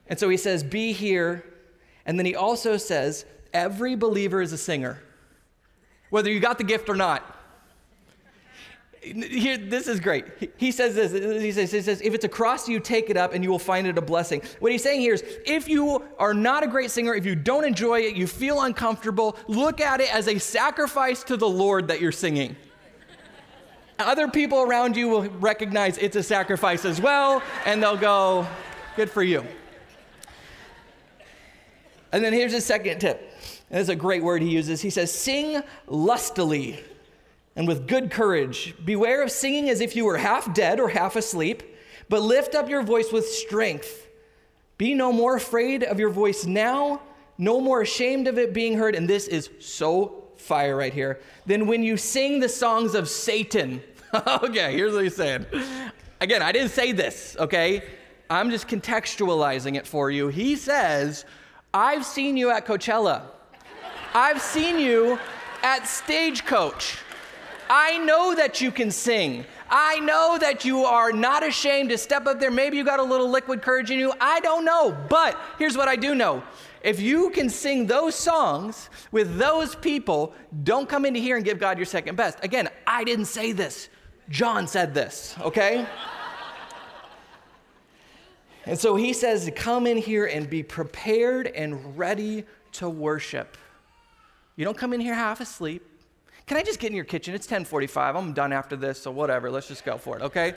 And 0.07 0.19
so 0.19 0.27
he 0.27 0.37
says, 0.37 0.63
"Be 0.63 0.91
here." 0.91 1.45
And 2.05 2.17
then 2.17 2.25
he 2.25 2.35
also 2.35 2.77
says, 2.77 3.25
"Every 3.53 3.95
believer 3.95 4.41
is 4.41 4.51
a 4.51 4.57
singer." 4.57 5.01
Whether 6.09 6.31
you 6.31 6.39
got 6.39 6.57
the 6.57 6.63
gift 6.63 6.89
or 6.89 6.95
not. 6.95 7.35
Here, 9.01 9.57
this 9.57 9.87
is 9.87 9.99
great. 10.01 10.25
He 10.57 10.71
says 10.71 10.93
this. 10.93 11.13
He 11.13 11.51
says, 11.53 11.71
he 11.71 11.81
says, 11.81 12.01
if 12.01 12.13
it's 12.13 12.25
a 12.25 12.29
cross 12.29 12.67
you, 12.67 12.81
take 12.81 13.09
it 13.09 13.15
up 13.15 13.33
and 13.33 13.43
you 13.43 13.49
will 13.49 13.59
find 13.59 13.87
it 13.87 13.97
a 13.97 14.01
blessing. 14.01 14.41
What 14.59 14.73
he's 14.73 14.83
saying 14.83 14.99
here 14.99 15.13
is 15.13 15.23
if 15.45 15.69
you 15.69 16.03
are 16.17 16.33
not 16.33 16.63
a 16.63 16.67
great 16.67 16.91
singer, 16.91 17.13
if 17.13 17.25
you 17.25 17.35
don't 17.35 17.63
enjoy 17.63 18.01
it, 18.01 18.15
you 18.15 18.27
feel 18.27 18.61
uncomfortable, 18.61 19.37
look 19.47 19.79
at 19.79 20.01
it 20.01 20.13
as 20.13 20.27
a 20.27 20.37
sacrifice 20.37 21.23
to 21.23 21.37
the 21.37 21.47
Lord 21.47 21.87
that 21.87 22.01
you're 22.01 22.11
singing. 22.11 22.57
Other 23.99 24.29
people 24.29 24.61
around 24.61 24.95
you 24.95 25.09
will 25.09 25.23
recognize 25.23 25.97
it's 25.97 26.15
a 26.15 26.23
sacrifice 26.23 26.85
as 26.85 27.01
well, 27.01 27.43
and 27.65 27.83
they'll 27.83 27.97
go, 27.97 28.47
good 28.95 29.11
for 29.11 29.21
you. 29.21 29.45
And 32.13 32.23
then 32.23 32.31
here's 32.31 32.53
a 32.53 32.61
second 32.61 32.99
tip. 32.99 33.19
And 33.69 33.77
this 33.77 33.83
is 33.83 33.89
a 33.89 33.95
great 33.95 34.23
word 34.23 34.41
he 34.41 34.49
uses. 34.49 34.81
He 34.81 34.89
says, 34.89 35.13
sing 35.13 35.61
lustily 35.85 36.81
and 37.57 37.67
with 37.67 37.87
good 37.87 38.09
courage. 38.09 38.73
Beware 38.85 39.21
of 39.21 39.31
singing 39.31 39.69
as 39.69 39.81
if 39.81 39.97
you 39.97 40.05
were 40.05 40.17
half 40.17 40.53
dead 40.53 40.79
or 40.79 40.87
half 40.87 41.17
asleep, 41.17 41.61
but 42.07 42.21
lift 42.21 42.55
up 42.55 42.69
your 42.69 42.83
voice 42.83 43.11
with 43.11 43.27
strength. 43.27 44.07
Be 44.77 44.93
no 44.93 45.11
more 45.11 45.35
afraid 45.35 45.83
of 45.83 45.99
your 45.99 46.09
voice 46.09 46.45
now, 46.45 47.01
no 47.37 47.59
more 47.59 47.81
ashamed 47.81 48.27
of 48.29 48.39
it 48.39 48.53
being 48.53 48.77
heard. 48.77 48.95
And 48.95 49.09
this 49.09 49.27
is 49.27 49.49
so 49.59 50.18
fire 50.39 50.75
right 50.75 50.93
here. 50.93 51.19
Than 51.45 51.67
when 51.67 51.83
you 51.83 51.97
sing 51.97 52.39
the 52.39 52.49
songs 52.49 52.95
of 52.95 53.07
Satan. 53.09 53.81
okay, 54.43 54.73
here's 54.73 54.93
what 54.93 55.03
he's 55.03 55.15
saying. 55.15 55.45
Again, 56.21 56.41
I 56.41 56.51
didn't 56.51 56.71
say 56.71 56.91
this, 56.91 57.35
okay? 57.39 57.83
I'm 58.29 58.49
just 58.49 58.67
contextualizing 58.67 59.75
it 59.75 59.87
for 59.87 60.11
you. 60.11 60.27
He 60.27 60.55
says, 60.55 61.25
I've 61.73 62.05
seen 62.05 62.37
you 62.37 62.51
at 62.51 62.65
Coachella. 62.65 63.23
I've 64.13 64.41
seen 64.41 64.79
you 64.79 65.19
at 65.63 65.87
Stagecoach. 65.87 66.97
I 67.69 67.99
know 67.99 68.33
that 68.35 68.61
you 68.61 68.71
can 68.71 68.89
sing. 68.89 69.45
I 69.69 69.99
know 69.99 70.37
that 70.39 70.65
you 70.65 70.79
are 70.79 71.11
not 71.11 71.45
ashamed 71.45 71.89
to 71.89 71.97
step 71.97 72.25
up 72.25 72.39
there. 72.39 72.49
Maybe 72.49 72.77
you 72.77 72.83
got 72.83 72.99
a 72.99 73.03
little 73.03 73.29
liquid 73.29 73.61
courage 73.61 73.91
in 73.91 73.99
you. 73.99 74.11
I 74.19 74.39
don't 74.39 74.65
know. 74.65 74.97
But 75.09 75.39
here's 75.59 75.77
what 75.77 75.87
I 75.87 75.95
do 75.95 76.15
know. 76.15 76.43
If 76.81 77.01
you 77.01 77.29
can 77.31 77.49
sing 77.49 77.87
those 77.87 78.15
songs 78.15 78.89
with 79.11 79.37
those 79.37 79.75
people, 79.75 80.33
don't 80.63 80.87
come 80.87 81.05
into 81.05 81.19
here 81.19 81.35
and 81.35 81.43
give 81.43 81.59
God 81.59 81.77
your 81.77 81.85
second 81.85 82.15
best. 82.15 82.37
Again, 82.41 82.69
I 82.87 83.03
didn't 83.03 83.25
say 83.25 83.51
this. 83.51 83.89
John 84.29 84.67
said 84.67 84.93
this, 84.93 85.35
okay? 85.41 85.85
and 88.65 88.77
so 88.77 88.95
he 88.95 89.11
says 89.11 89.49
come 89.55 89.87
in 89.87 89.97
here 89.97 90.25
and 90.25 90.49
be 90.49 90.63
prepared 90.63 91.47
and 91.47 91.97
ready 91.97 92.45
to 92.73 92.89
worship. 92.89 93.57
You 94.55 94.65
don't 94.65 94.77
come 94.77 94.93
in 94.93 95.01
here 95.01 95.15
half 95.15 95.41
asleep. 95.41 95.85
Can 96.45 96.57
I 96.57 96.63
just 96.63 96.79
get 96.79 96.89
in 96.89 96.95
your 96.95 97.05
kitchen? 97.05 97.33
It's 97.33 97.45
1045. 97.45 98.15
I'm 98.15 98.33
done 98.33 98.53
after 98.53 98.75
this, 98.75 99.01
so 99.01 99.11
whatever. 99.11 99.51
Let's 99.51 99.67
just 99.67 99.85
go 99.85 99.97
for 99.97 100.17
it, 100.17 100.21
okay? 100.21 100.53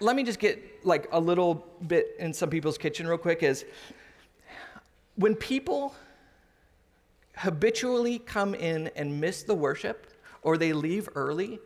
Let 0.00 0.16
me 0.16 0.22
just 0.22 0.38
get 0.38 0.84
like 0.84 1.08
a 1.12 1.18
little 1.18 1.66
bit 1.86 2.14
in 2.18 2.32
some 2.32 2.50
people's 2.50 2.78
kitchen 2.78 3.06
real 3.06 3.18
quick 3.18 3.42
is 3.42 3.64
when 5.16 5.34
people 5.34 5.94
habitually 7.36 8.18
come 8.18 8.54
in 8.54 8.88
and 8.96 9.20
miss 9.20 9.42
the 9.42 9.54
worship 9.54 10.06
or 10.42 10.56
they 10.56 10.72
leave 10.72 11.08
early, 11.14 11.58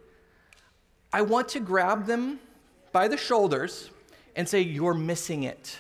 I 1.12 1.22
want 1.22 1.48
to 1.50 1.60
grab 1.60 2.06
them 2.06 2.40
by 2.92 3.08
the 3.08 3.16
shoulders 3.16 3.90
and 4.36 4.48
say, 4.48 4.60
You're 4.60 4.94
missing 4.94 5.42
it. 5.42 5.78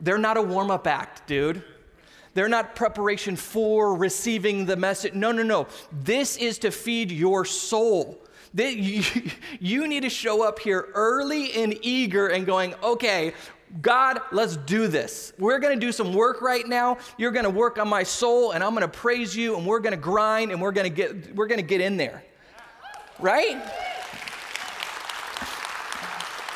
They're 0.00 0.18
not 0.18 0.36
a 0.36 0.42
warm 0.42 0.70
up 0.70 0.86
act, 0.86 1.26
dude. 1.26 1.62
They're 2.34 2.48
not 2.48 2.76
preparation 2.76 3.34
for 3.34 3.96
receiving 3.96 4.66
the 4.66 4.76
message. 4.76 5.14
No, 5.14 5.32
no, 5.32 5.42
no. 5.42 5.66
This 5.90 6.36
is 6.36 6.58
to 6.60 6.70
feed 6.70 7.10
your 7.10 7.44
soul. 7.44 8.18
You 9.60 9.86
need 9.86 10.04
to 10.04 10.10
show 10.10 10.42
up 10.42 10.58
here 10.58 10.88
early 10.94 11.52
and 11.52 11.76
eager 11.82 12.28
and 12.28 12.46
going, 12.46 12.74
okay, 12.82 13.34
God, 13.82 14.20
let's 14.32 14.56
do 14.56 14.88
this. 14.88 15.32
We're 15.38 15.58
going 15.58 15.78
to 15.78 15.86
do 15.86 15.92
some 15.92 16.14
work 16.14 16.40
right 16.40 16.66
now. 16.66 16.98
You're 17.16 17.30
going 17.30 17.44
to 17.44 17.50
work 17.50 17.78
on 17.78 17.88
my 17.88 18.02
soul 18.02 18.52
and 18.52 18.64
I'm 18.64 18.70
going 18.70 18.82
to 18.82 18.88
praise 18.88 19.36
you 19.36 19.56
and 19.56 19.66
we're 19.66 19.80
going 19.80 19.92
to 19.92 20.00
grind 20.00 20.52
and 20.52 20.60
we're 20.60 20.72
going 20.72 20.90
to 20.90 20.94
get 20.94 21.34
we're 21.34 21.46
going 21.46 21.60
to 21.60 21.66
get 21.66 21.80
in 21.80 21.96
there. 21.96 22.24
Right? 23.20 23.62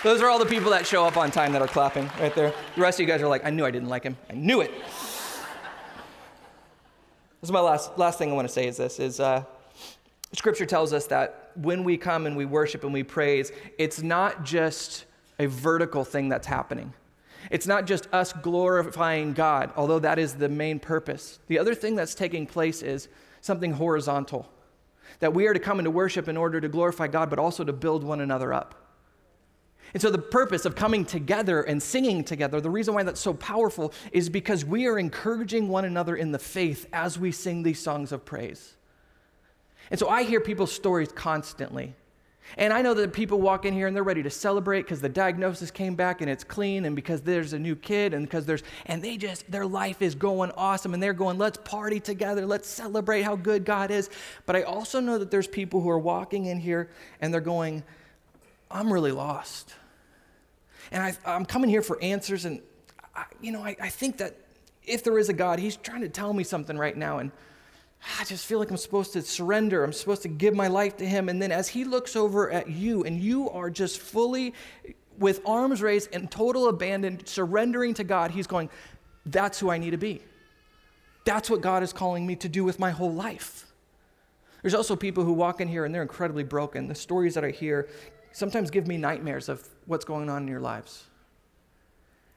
Those 0.03 0.21
are 0.21 0.29
all 0.29 0.39
the 0.39 0.47
people 0.47 0.71
that 0.73 0.85
show 0.85 1.05
up 1.05 1.17
on 1.17 1.31
time 1.31 1.53
that 1.53 1.63
are 1.63 1.69
clapping 1.69 2.11
right 2.19 2.35
there. 2.35 2.53
The 2.75 2.81
rest 2.81 2.99
of 2.99 3.07
you 3.07 3.07
guys 3.07 3.23
are 3.23 3.29
like, 3.29 3.45
I 3.45 3.51
knew 3.51 3.65
I 3.65 3.71
didn't 3.71 3.89
like 3.89 4.03
him. 4.03 4.17
I 4.29 4.35
knew 4.35 4.61
it. 4.61 4.73
This 7.41 7.49
is 7.49 7.53
my 7.53 7.61
last, 7.61 7.97
last 7.99 8.19
thing 8.19 8.31
I 8.31 8.35
want 8.35 8.49
to 8.49 8.53
say 8.53 8.67
is 8.67 8.79
this, 8.79 8.99
is 8.99 9.21
uh, 9.21 9.45
Scripture 10.33 10.67
tells 10.67 10.93
us 10.93 11.07
that 11.09 11.53
when 11.57 11.85
we 11.85 11.97
come 11.97 12.27
and 12.27 12.37
we 12.37 12.47
worship 12.47 12.83
and 12.83 12.93
we 12.93 13.03
praise, 13.03 13.53
it's 13.79 14.03
not 14.03 14.45
just 14.45 15.05
a 15.39 15.47
vertical 15.47 16.05
thing 16.05 16.29
that's 16.29 16.47
happening. 16.47 16.93
It's 17.53 17.67
not 17.67 17.87
just 17.87 18.09
us 18.15 18.33
glorifying 18.33 19.35
God, 19.35 19.73
although 19.77 19.99
that 19.99 20.19
is 20.19 20.33
the 20.33 20.49
main 20.49 20.81
purpose. 20.81 21.39
The 21.49 21.59
other 21.59 21.75
thing 21.75 21.95
that's 21.95 22.15
taking 22.15 22.47
place 22.47 22.81
is 22.81 23.09
something 23.43 23.73
horizontal. 23.73 24.51
That 25.21 25.35
we 25.35 25.47
are 25.47 25.53
to 25.53 25.61
come 25.61 25.79
into 25.79 25.91
worship 25.91 26.29
in 26.29 26.39
order 26.39 26.63
to 26.63 26.69
glorify 26.69 27.09
God, 27.09 27.29
but 27.29 27.39
also 27.39 27.63
to 27.63 27.73
build 27.75 28.05
one 28.05 28.23
another 28.23 28.55
up. 28.55 28.75
And 29.93 30.01
so, 30.01 30.09
the 30.09 30.17
purpose 30.17 30.65
of 30.65 30.75
coming 30.75 31.05
together 31.05 31.61
and 31.61 31.83
singing 31.83 32.25
together, 32.25 32.59
the 32.59 32.71
reason 32.71 32.95
why 32.95 33.03
that's 33.03 33.21
so 33.21 33.35
powerful 33.35 33.93
is 34.13 34.31
because 34.31 34.65
we 34.65 34.87
are 34.87 34.99
encouraging 34.99 35.69
one 35.69 35.85
another 35.85 36.17
in 36.17 36.33
the 36.33 36.39
faith 36.39 36.89
as 36.95 37.19
we 37.19 37.33
sing 37.33 37.63
these 37.63 37.79
songs 37.79 38.13
of 38.13 38.25
praise. 38.25 38.77
And 39.91 40.01
so, 40.01 40.09
I 40.09 40.23
hear 40.23 40.41
people's 40.41 40.73
stories 40.73 41.13
constantly. 41.13 41.95
And 42.57 42.73
I 42.73 42.83
know 42.83 42.95
that 42.95 43.13
people 43.13 43.41
walk 43.41 43.65
in 43.65 43.73
here 43.73 43.87
and 43.87 43.97
they're 43.97 44.03
ready 44.03 44.23
to 44.23 44.31
celebrate 44.31 44.83
because 44.83 45.01
the 45.01 45.09
diagnosis 45.09 45.71
came 45.71 45.95
back 45.95 46.21
and 46.21 46.31
it's 46.31 46.45
clean 46.45 46.85
and 46.85 46.95
because 46.95 47.23
there's 47.23 47.53
a 47.53 47.59
new 47.59 47.75
kid 47.75 48.15
and 48.15 48.27
because 48.27 48.47
there's, 48.47 48.63
and 48.87 49.03
they 49.03 49.17
just, 49.17 49.51
their 49.51 49.67
life 49.67 50.03
is 50.03 50.15
going 50.15 50.51
awesome 50.53 50.95
and 50.95 51.03
they're 51.03 51.13
going, 51.13 51.39
let's 51.39 51.59
party 51.59 52.01
together, 52.01 52.45
let's 52.47 52.69
celebrate 52.69 53.23
how 53.23 53.37
good 53.37 53.65
God 53.65 53.91
is. 53.91 54.11
But 54.47 54.57
I 54.57 54.63
also 54.63 55.01
know 55.01 55.19
that 55.19 55.31
there's 55.31 55.47
people 55.47 55.81
who 55.81 55.91
are 55.91 55.99
walking 55.99 56.47
in 56.47 56.59
here 56.59 56.91
and 57.21 57.33
they're 57.33 57.41
going, 57.41 57.83
I'm 58.71 58.93
really 58.93 59.13
lost. 59.13 59.75
And 60.91 61.03
I, 61.03 61.35
am 61.35 61.45
coming 61.45 61.71
here 61.71 61.83
for 61.83 62.03
answers 62.03 62.45
and, 62.45 62.61
I, 63.15 63.25
you 63.41 63.53
know, 63.53 63.63
I, 63.63 63.77
I 63.81 63.89
think 63.89 64.19
that 64.19 64.37
if 64.85 65.05
there 65.05 65.19
is 65.19 65.29
a 65.29 65.33
God, 65.33 65.59
He's 65.59 65.77
trying 65.77 66.01
to 66.01 66.09
tell 66.09 66.33
me 66.33 66.45
something 66.45 66.77
right 66.77 66.97
now. 66.97 67.19
And 67.19 67.31
Ah, 68.05 68.21
I 68.21 68.25
just 68.25 68.47
feel 68.47 68.59
like 68.59 68.71
I'm 68.71 68.77
supposed 68.77 69.13
to 69.13 69.23
surrender. 69.23 69.85
I'm 69.85 69.93
supposed 69.93 70.23
to 70.23 70.29
give 70.29 70.55
my 70.55 70.69
life 70.69 70.97
to 70.99 71.07
Him. 71.07 71.29
And 71.29 71.41
then 71.41 71.53
as 71.53 71.69
He 71.69 71.85
looks 71.85 72.17
over 72.17 72.51
at 72.51 72.69
you 72.69 73.05
and 73.05 73.21
you 73.21 73.49
are 73.51 73.71
just 73.71 74.01
fully 74.01 74.55
with 75.19 75.41
arms 75.47 75.83
raised 75.83 76.09
and 76.13 76.31
total 76.31 76.69
abandon, 76.69 77.25
surrendering 77.27 77.95
to 77.95 78.05
God, 78.05 78.31
He's 78.31 78.47
going, 78.47 78.71
That's 79.27 79.59
who 79.59 79.71
I 79.71 79.79
need 79.79 79.91
to 79.91 79.99
be. 79.99 80.23
That's 81.25 81.49
what 81.49 81.61
God 81.61 81.83
is 81.83 81.93
calling 81.93 82.27
me 82.27 82.37
to 82.37 82.49
do 82.49 82.65
with 82.65 82.79
my 82.79 82.91
whole 82.91 83.13
life. 83.13 83.67
There's 84.63 84.75
also 84.75 84.97
people 84.97 85.25
who 85.25 85.33
walk 85.33 85.61
in 85.61 85.69
here 85.69 85.85
and 85.85 85.95
they're 85.95 86.03
incredibly 86.03 86.45
broken. 86.45 86.89
The 86.89 86.95
stories 86.95 87.35
that 87.35 87.45
I 87.45 87.51
hear 87.51 87.89
sometimes 88.33 88.71
give 88.71 88.87
me 88.87 88.97
nightmares 88.97 89.49
of 89.49 89.69
what's 89.87 90.05
going 90.05 90.31
on 90.31 90.43
in 90.43 90.49
your 90.49 90.61
lives. 90.61 91.05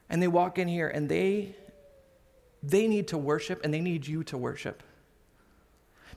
And 0.08 0.22
they 0.22 0.28
walk 0.28 0.58
in 0.58 0.68
here 0.68 0.88
and 0.88 1.08
they 1.08 1.56
they 2.62 2.88
need 2.88 3.08
to 3.08 3.18
worship 3.18 3.60
and 3.64 3.72
they 3.72 3.80
need 3.80 4.06
you 4.06 4.24
to 4.24 4.36
worship. 4.36 4.82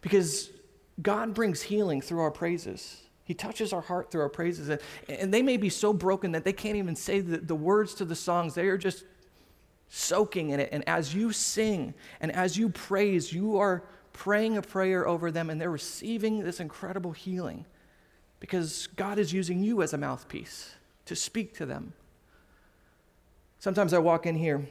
Because 0.02 0.50
God 1.02 1.34
brings 1.34 1.62
healing 1.62 2.02
through 2.02 2.22
our 2.22 2.32
praises. 2.32 3.02
He 3.24 3.34
touches 3.34 3.74
our 3.74 3.82
heart 3.82 4.12
through 4.12 4.22
our 4.22 4.30
praises. 4.30 4.70
And, 5.08 5.34
they 5.34 5.42
may 5.42 5.58
be 5.58 5.70
so 5.70 5.94
broken 5.94 6.32
that 6.32 6.44
they 6.44 6.54
can't 6.54 6.78
even 6.78 6.96
say 6.96 7.20
the, 7.20 7.38
the 7.38 7.56
words 7.56 7.94
to 7.96 8.06
the 8.06 8.16
songs. 8.16 8.56
They 8.56 8.68
are 8.68 8.78
just 8.78 9.04
soaking 9.88 10.50
in 10.50 10.60
it. 10.60 10.70
And 10.72 10.88
as 10.88 11.14
you 11.14 11.32
sing 11.32 11.94
and 12.22 12.32
as 12.32 12.58
you 12.58 12.70
praise, 12.70 13.32
you 13.32 13.58
are 13.58 13.84
praying 14.14 14.58
a 14.58 14.62
prayer 14.62 15.08
over 15.08 15.32
them 15.32 15.50
and 15.50 15.62
they're 15.62 15.70
receiving 15.70 16.44
this 16.44 16.60
incredible 16.60 17.12
healing 17.12 17.66
because 18.40 18.88
God 18.96 19.20
is 19.20 19.32
using 19.34 19.62
you 19.62 19.82
as 19.82 19.94
a 19.94 19.98
mouthpiece 19.98 20.76
to 21.06 21.16
speak 21.16 21.56
to 21.58 21.66
them. 21.66 21.94
Sometimes 23.60 23.94
I 23.94 24.00
walk 24.00 24.26
in 24.26 24.36
here 24.36 24.66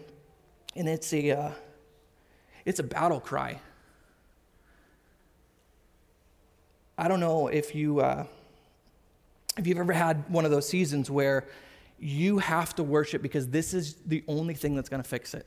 and 0.74 0.88
it's 0.88 1.12
a, 1.12 1.30
uh, 1.30 1.50
it's 2.64 2.80
a 2.80 2.84
battle 2.84 3.20
cry. 3.20 3.60
I 7.00 7.06
don't 7.06 7.20
know 7.20 7.46
if 7.46 7.76
you 7.76 8.00
uh, 8.00 8.26
if 9.56 9.66
you've 9.66 9.78
ever 9.78 9.92
had 9.92 10.28
one 10.28 10.44
of 10.44 10.50
those 10.50 10.68
seasons 10.68 11.08
where 11.08 11.46
you 12.00 12.38
have 12.38 12.74
to 12.74 12.82
worship 12.82 13.22
because 13.22 13.48
this 13.48 13.72
is 13.72 13.94
the 14.06 14.24
only 14.26 14.54
thing 14.54 14.74
that's 14.74 14.88
going 14.88 15.02
to 15.02 15.08
fix 15.08 15.32
it. 15.32 15.46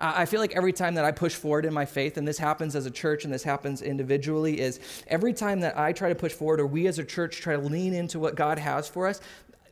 I 0.00 0.26
feel 0.26 0.40
like 0.40 0.54
every 0.54 0.72
time 0.72 0.94
that 0.94 1.04
I 1.04 1.10
push 1.10 1.34
forward 1.34 1.64
in 1.64 1.74
my 1.74 1.84
faith, 1.84 2.18
and 2.18 2.28
this 2.28 2.38
happens 2.38 2.76
as 2.76 2.86
a 2.86 2.90
church 2.90 3.24
and 3.24 3.34
this 3.34 3.42
happens 3.42 3.82
individually, 3.82 4.60
is 4.60 4.78
every 5.08 5.32
time 5.32 5.58
that 5.60 5.76
I 5.76 5.92
try 5.92 6.08
to 6.08 6.14
push 6.14 6.32
forward 6.32 6.60
or 6.60 6.68
we 6.68 6.86
as 6.86 7.00
a 7.00 7.04
church 7.04 7.40
try 7.40 7.56
to 7.56 7.62
lean 7.62 7.94
into 7.94 8.20
what 8.20 8.36
God 8.36 8.60
has 8.60 8.86
for 8.86 9.08
us, 9.08 9.20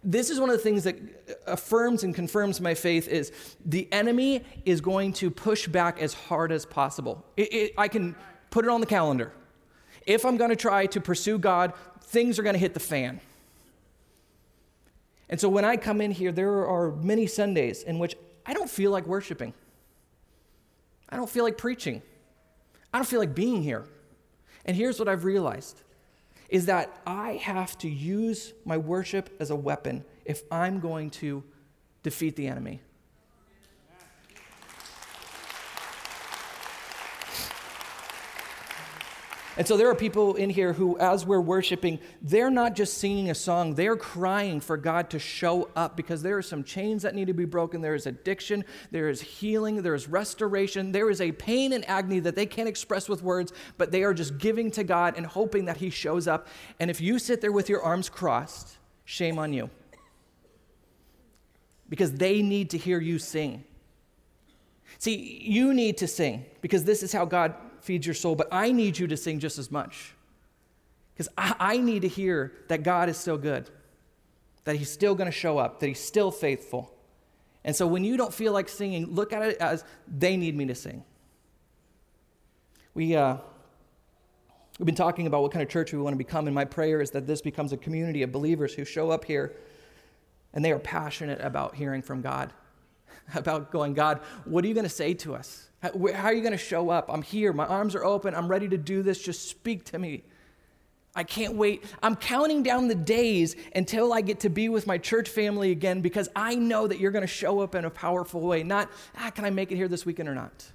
this 0.03 0.29
is 0.29 0.41
one 0.41 0.51
of 0.51 0.57
the 0.57 0.63
things 0.63 0.83
that 0.83 0.97
affirms 1.47 2.03
and 2.03 2.13
confirms 2.13 2.61
my 2.61 2.75
faith 2.75 3.07
is 3.07 3.33
the 3.65 3.89
enemy 3.93 4.43
is 4.65 4.81
going 4.81 5.13
to 5.13 5.31
push 5.31 5.69
back 5.69 6.01
as 6.01 6.13
hard 6.13 6.51
as 6.51 6.67
possible. 6.67 7.25
It, 7.37 7.53
it, 7.55 7.75
I 7.79 7.87
can 7.87 8.17
put 8.51 8.65
it 8.65 8.71
on 8.71 8.81
the 8.81 8.87
calendar 8.87 9.33
if 10.07 10.25
I'm 10.25 10.37
going 10.37 10.51
to 10.51 10.57
try 10.57 10.87
to 10.87 11.01
pursue 11.01 11.39
God, 11.39 11.75
things 12.01 12.39
are 12.39 12.43
going 12.43 12.55
to 12.55 12.61
hit 12.61 12.75
the 12.75 12.81
fan. 12.81 13.21
And 15.29 15.41
so 15.41 15.49
when 15.49 15.65
I 15.65 15.77
come 15.77 16.01
in 16.01 16.13
here, 16.13 16.31
there 16.31 16.67
are 16.67 16.93
many 16.93 17.27
Sundays 17.27 17.83
in 17.83 17.99
which 17.99 18.15
I 18.47 18.55
don't 18.55 18.71
feel 18.71 18.93
like 18.93 19.07
worshiping. 19.07 19.53
I 21.09 21.17
don't 21.17 21.29
feel 21.29 21.45
like 21.45 21.59
preaching. 21.59 22.03
I 22.95 22.99
don't 22.99 23.07
feel 23.07 23.21
like 23.21 23.35
being 23.35 23.63
here. 23.63 23.85
And 24.65 24.77
here's 24.77 24.99
what 24.99 25.09
I've 25.09 25.25
realized 25.25 25.83
is 26.49 26.67
that 26.67 27.01
I 27.05 27.33
have 27.43 27.77
to 27.79 27.89
use 27.89 28.53
my 28.65 28.77
worship 28.77 29.31
as 29.41 29.51
a 29.51 29.57
weapon 29.57 30.05
if 30.25 30.43
I'm 30.51 30.79
going 30.79 31.11
to 31.11 31.43
defeat 32.05 32.37
the 32.37 32.47
enemy. 32.47 32.81
And 39.59 39.67
so 39.67 39.79
there 39.79 39.89
are 39.89 39.95
people 39.95 40.35
in 40.35 40.51
here 40.51 40.75
who, 40.75 40.99
as 40.99 41.25
we're 41.25 41.41
worshiping, 41.41 41.99
they're 42.21 42.51
not 42.51 42.75
just 42.75 42.99
singing 42.99 43.31
a 43.31 43.35
song, 43.35 43.75
they're 43.75 43.97
crying 43.97 44.61
for 44.61 44.77
God 44.77 45.09
to 45.11 45.19
show 45.19 45.71
up 45.75 45.97
because 45.97 46.23
there 46.23 46.37
are 46.37 46.43
some 46.43 46.63
chains 46.63 47.03
that 47.03 47.15
need 47.15 47.29
to 47.29 47.33
be 47.33 47.47
broken. 47.47 47.81
There 47.81 47.95
is 47.95 48.07
addiction, 48.07 48.65
there 48.91 49.09
is 49.09 49.23
healing, 49.23 49.81
there 49.81 49.95
is 49.95 50.09
restoration, 50.09 50.93
there 50.93 51.09
is 51.09 51.23
a 51.23 51.33
pain 51.33 51.73
and 51.73 51.89
agony 51.89 52.19
that 52.21 52.35
they 52.35 52.45
can't 52.45 52.69
express 52.69 53.09
with 53.09 53.23
words, 53.23 53.53
but 53.79 53.91
they 53.91 54.03
are 54.03 54.13
just 54.13 54.37
giving 54.37 54.71
to 54.73 54.85
God 54.85 55.15
and 55.17 55.25
hoping 55.25 55.65
that 55.65 55.79
He 55.79 55.89
shows 55.89 56.29
up. 56.29 56.49
And 56.79 56.91
if 56.91 57.01
you 57.01 57.19
sit 57.19 57.41
there 57.41 57.53
with 57.53 57.71
your 57.71 57.83
arms 57.83 58.11
crossed, 58.11 58.77
shame 59.07 59.39
on 59.39 59.55
you. 59.55 59.71
Because 61.89 62.13
they 62.13 62.43
need 62.43 62.71
to 62.71 62.79
hear 62.79 63.01
you 63.01 63.19
sing. 63.19 63.65
See, 64.99 65.41
you 65.43 65.73
need 65.73 65.99
to 65.99 66.07
sing 66.07 66.45
because 66.61 66.85
this 66.85 67.03
is 67.03 67.13
how 67.13 67.25
God 67.25 67.55
feeds 67.87 68.07
your 68.07 68.15
soul, 68.15 68.35
but 68.35 68.49
I 68.53 68.73
need 68.73 68.99
you 68.99 69.07
to 69.07 69.17
sing 69.17 69.39
just 69.39 69.59
as 69.59 69.71
much. 69.71 70.15
Because 71.15 71.33
I, 71.39 71.55
I, 71.59 71.77
need 71.79 72.03
to 72.03 72.09
hear 72.09 72.53
that 72.69 72.83
God 72.83 73.09
is 73.09 73.17
still 73.17 73.39
good, 73.39 73.71
that 74.65 74.77
He's 74.77 74.91
still 74.91 75.15
going 75.15 75.31
to 75.31 75.37
show 75.37 75.57
up, 75.57 75.81
that 75.81 75.87
He's 75.87 76.01
still 76.01 76.31
faithful. 76.31 76.93
And 77.65 77.75
so 77.75 77.87
when 77.87 78.05
you 78.05 78.17
don't 78.17 78.35
feel 78.35 78.53
like 78.53 78.69
singing, 78.69 79.15
look 79.15 79.33
at 79.33 79.43
it 79.43 79.57
as 79.59 79.85
they 80.07 80.37
need 80.37 80.55
me 80.55 80.67
to 80.67 80.75
sing. 80.75 81.05
We, 82.93 83.17
uh, 83.17 83.39
we've 84.79 84.87
been 84.87 84.95
talking 84.95 85.27
about 85.27 85.43
what 85.43 85.53
kind 85.53 85.63
of 85.63 85.69
church 85.69 85.93
we 85.93 85.99
want 85.99 86.13
to 86.13 86.19
become, 86.19 86.47
and 86.47 86.55
my 86.55 86.65
prayer 86.65 87.01
is 87.01 87.11
that 87.13 87.27
this 87.27 87.41
becomes 87.41 87.73
a 87.73 87.77
community 87.77 88.23
of 88.23 88.31
believers 88.31 88.75
who 88.75 88.85
show 88.85 89.11
up 89.11 89.25
here 89.25 89.55
and 90.53 90.65
they 90.65 90.73
are 90.73 90.79
passionate 90.79 91.41
about 91.43 91.75
hearing 91.75 92.03
from 92.03 92.23
God, 92.23 92.51
about 93.35 93.71
going, 93.71 93.95
God, 93.95 94.21
what 94.45 94.65
are 94.65 94.69
you 94.69 94.75
going 94.75 94.85
to 94.85 94.91
say 94.91 95.15
to 95.15 95.35
us? 95.35 95.69
How, 95.83 95.91
are 95.91 96.33
you 96.33 96.41
going 96.41 96.53
to 96.53 96.59
show 96.59 96.91
up? 96.91 97.11
I'm 97.11 97.23
here. 97.23 97.53
My 97.53 97.67
arms 97.67 97.95
are 97.95 98.05
open. 98.05 98.35
I'm 98.35 98.49
ready 98.49 98.69
to 98.69 98.79
do 98.79 99.03
this. 99.03 99.21
Just 99.23 99.49
speak 99.49 99.85
to 99.87 99.99
me. 99.99 100.25
I 101.15 101.25
can't 101.25 101.55
wait. 101.55 101.83
I'm 102.03 102.15
counting 102.15 102.63
down 102.63 102.89
the 102.89 102.95
days 102.95 103.57
until 103.75 104.13
I 104.13 104.21
get 104.21 104.41
to 104.41 104.51
be 104.51 104.69
with 104.69 104.87
my 104.87 104.99
church 104.99 105.31
family 105.31 105.71
again 105.71 106.03
because 106.03 106.29
I 106.37 106.55
know 106.55 106.87
that 106.87 107.01
you're 107.01 107.11
going 107.11 107.23
to 107.23 107.27
show 107.27 107.61
up 107.61 107.75
in 107.75 107.87
a 107.87 107.91
powerful 107.91 108.43
way. 108.43 108.63
Not, 108.63 108.91
ah, 109.17 109.31
can 109.31 109.47
I 109.47 109.51
make 109.51 109.73
it 109.73 109.77
here 109.77 109.89
this 109.89 110.05
weekend 110.05 110.29
or 110.29 110.35
not? 110.35 110.67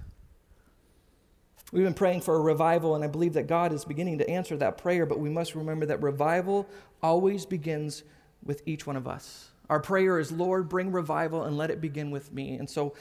We've 1.70 1.84
been 1.84 1.94
praying 1.94 2.20
for 2.20 2.36
a 2.36 2.40
revival, 2.40 2.96
and 2.96 3.04
I 3.04 3.06
believe 3.06 3.32
that 3.34 3.46
God 3.46 3.72
is 3.72 3.84
beginning 3.84 4.18
to 4.18 4.28
answer 4.28 4.56
that 4.58 4.76
prayer, 4.76 5.06
but 5.06 5.18
we 5.18 5.30
must 5.30 5.54
remember 5.54 5.86
that 5.86 6.02
revival 6.02 6.68
always 7.02 7.46
begins 7.46 8.02
with 8.44 8.62
each 8.66 8.86
one 8.86 8.96
of 8.96 9.06
us. 9.08 9.51
Our 9.72 9.80
prayer 9.80 10.18
is, 10.18 10.30
Lord, 10.30 10.68
bring 10.68 10.92
revival 10.92 11.44
and 11.44 11.56
let 11.56 11.70
it 11.70 11.80
begin 11.80 12.10
with 12.10 12.30
me. 12.30 12.56
And 12.56 12.68
so 12.68 12.92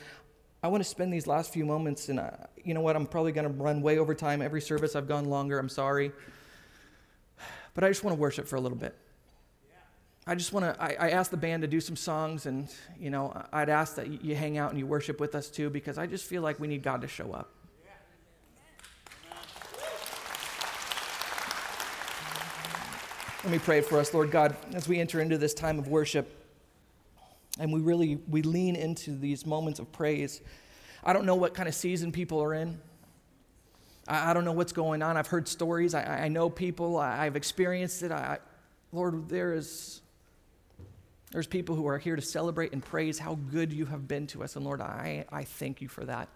I 0.63 0.69
want 0.69 0.81
to 0.81 0.89
spend 0.89 1.13
these 1.13 1.27
last 1.27 1.51
few 1.51 1.65
moments, 1.65 2.07
and 2.07 2.17
uh, 2.17 2.31
you 2.63 2.73
know 2.73 2.79
what? 2.79 2.95
I'm 2.95 3.05
probably 3.05 3.33
going 3.33 3.45
to 3.45 3.51
run 3.51 3.81
way 3.81 3.97
over 3.97 4.15
time. 4.15 4.41
Every 4.41 4.61
service 4.61 4.95
I've 4.95 5.09
gone 5.09 5.25
longer. 5.25 5.59
I'm 5.59 5.67
sorry. 5.67 6.13
But 7.73 7.83
I 7.83 7.89
just 7.89 8.05
want 8.05 8.15
to 8.15 8.21
worship 8.21 8.47
for 8.47 8.55
a 8.55 8.61
little 8.61 8.77
bit. 8.77 8.95
I 10.25 10.33
just 10.33 10.53
want 10.53 10.63
to, 10.63 10.81
I, 10.81 11.07
I 11.07 11.09
asked 11.09 11.31
the 11.31 11.35
band 11.35 11.63
to 11.63 11.67
do 11.67 11.81
some 11.81 11.97
songs, 11.97 12.45
and, 12.45 12.69
you 12.97 13.09
know, 13.09 13.33
I'd 13.51 13.67
ask 13.67 13.95
that 13.95 14.23
you 14.23 14.33
hang 14.37 14.57
out 14.57 14.69
and 14.69 14.79
you 14.79 14.87
worship 14.87 15.19
with 15.19 15.35
us 15.35 15.49
too, 15.49 15.69
because 15.69 15.97
I 15.97 16.07
just 16.07 16.23
feel 16.23 16.41
like 16.41 16.57
we 16.57 16.69
need 16.69 16.83
God 16.83 17.01
to 17.01 17.07
show 17.09 17.33
up. 17.33 17.53
Let 23.43 23.51
me 23.51 23.59
pray 23.59 23.81
for 23.81 23.99
us, 23.99 24.13
Lord 24.13 24.31
God, 24.31 24.55
as 24.73 24.87
we 24.87 25.01
enter 25.01 25.19
into 25.19 25.37
this 25.37 25.53
time 25.53 25.77
of 25.77 25.89
worship 25.89 26.37
and 27.59 27.71
we 27.71 27.81
really 27.81 28.19
we 28.27 28.41
lean 28.41 28.75
into 28.75 29.15
these 29.15 29.45
moments 29.45 29.79
of 29.79 29.91
praise. 29.91 30.41
I 31.03 31.13
don't 31.13 31.25
know 31.25 31.35
what 31.35 31.53
kind 31.53 31.67
of 31.67 31.75
season 31.75 32.11
people 32.11 32.41
are 32.41 32.53
in. 32.53 32.79
I, 34.07 34.31
I 34.31 34.33
don't 34.33 34.45
know 34.45 34.51
what's 34.51 34.73
going 34.73 35.01
on. 35.01 35.17
I've 35.17 35.27
heard 35.27 35.47
stories. 35.47 35.93
I, 35.93 36.25
I 36.25 36.27
know 36.27 36.49
people. 36.49 36.97
I, 36.97 37.25
have 37.25 37.35
experienced 37.35 38.03
it. 38.03 38.11
I, 38.11 38.39
lord 38.93 39.29
there 39.29 39.53
is 39.53 40.01
there's 41.31 41.47
people 41.47 41.75
who 41.75 41.87
are 41.87 41.97
here 41.97 42.17
to 42.17 42.21
celebrate 42.21 42.73
and 42.73 42.83
praise 42.83 43.17
how 43.17 43.35
good 43.35 43.71
you 43.71 43.85
have 43.85 44.07
been 44.07 44.27
to 44.27 44.43
us. 44.43 44.55
And 44.55 44.65
lord 44.65 44.81
i, 44.81 45.25
I 45.31 45.43
thank 45.43 45.81
you 45.81 45.87
for 45.87 46.05
that. 46.05 46.29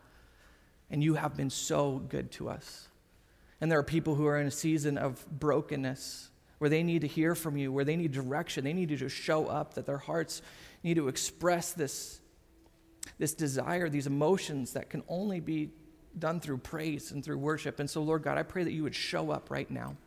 And 0.90 1.04
you 1.04 1.16
have 1.16 1.36
been 1.36 1.50
so 1.50 2.00
good 2.10 2.32
to 2.34 2.50
us. 2.50 2.88
And 3.60 3.72
there 3.72 3.80
are 3.80 3.84
people 3.84 4.16
who 4.16 4.26
are 4.28 4.40
in 4.40 4.48
a 4.48 4.52
season 4.52 4.98
of 4.98 5.26
brokenness 5.30 6.30
where 6.58 6.70
they 6.70 6.84
need 6.84 7.02
to 7.02 7.08
hear 7.08 7.36
from 7.36 7.58
you, 7.58 7.72
where 7.72 7.84
they 7.84 7.96
need 7.96 8.12
direction. 8.12 8.64
They 8.64 8.74
need 8.74 8.92
you 8.92 8.98
to 8.98 9.10
show 9.10 9.48
up, 9.48 9.74
that 9.74 9.86
their 9.86 9.98
hearts 9.98 10.42
need 10.86 10.96
to 10.96 11.08
express 11.08 11.74
this, 11.74 12.22
this 13.18 13.34
desire, 13.34 13.90
these 13.90 14.08
emotions 14.08 14.74
that 14.74 14.90
can 14.90 15.04
only 15.10 15.40
be 15.40 15.72
done 16.18 16.40
through 16.40 16.60
praise 16.60 17.12
and 17.12 17.26
through 17.26 17.40
worship. 17.40 17.80
And 17.80 17.90
so, 17.90 18.04
Lord 18.04 18.22
God, 18.22 18.38
I 18.38 18.44
pray 18.44 18.64
that 18.64 18.72
you 18.72 18.84
would 18.84 18.96
show 18.96 19.32
up 19.32 19.50
right 19.50 19.70
now. 19.70 19.98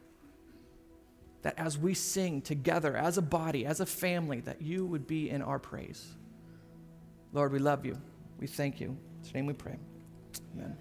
That 1.42 1.58
as 1.58 1.76
we 1.76 1.94
sing 1.94 2.40
together, 2.42 2.96
as 2.96 3.18
a 3.18 3.22
body, 3.22 3.66
as 3.66 3.80
a 3.80 3.86
family, 3.86 4.40
that 4.40 4.62
you 4.62 4.86
would 4.86 5.06
be 5.06 5.28
in 5.30 5.42
our 5.42 5.58
praise. 5.58 6.06
Lord, 7.32 7.52
we 7.52 7.58
love 7.58 7.84
you. 7.84 7.96
We 8.38 8.46
thank 8.46 8.80
you. 8.80 8.88
In 8.88 9.24
your 9.24 9.34
name 9.34 9.46
we 9.46 9.52
pray. 9.54 9.76
Amen. 10.54 10.76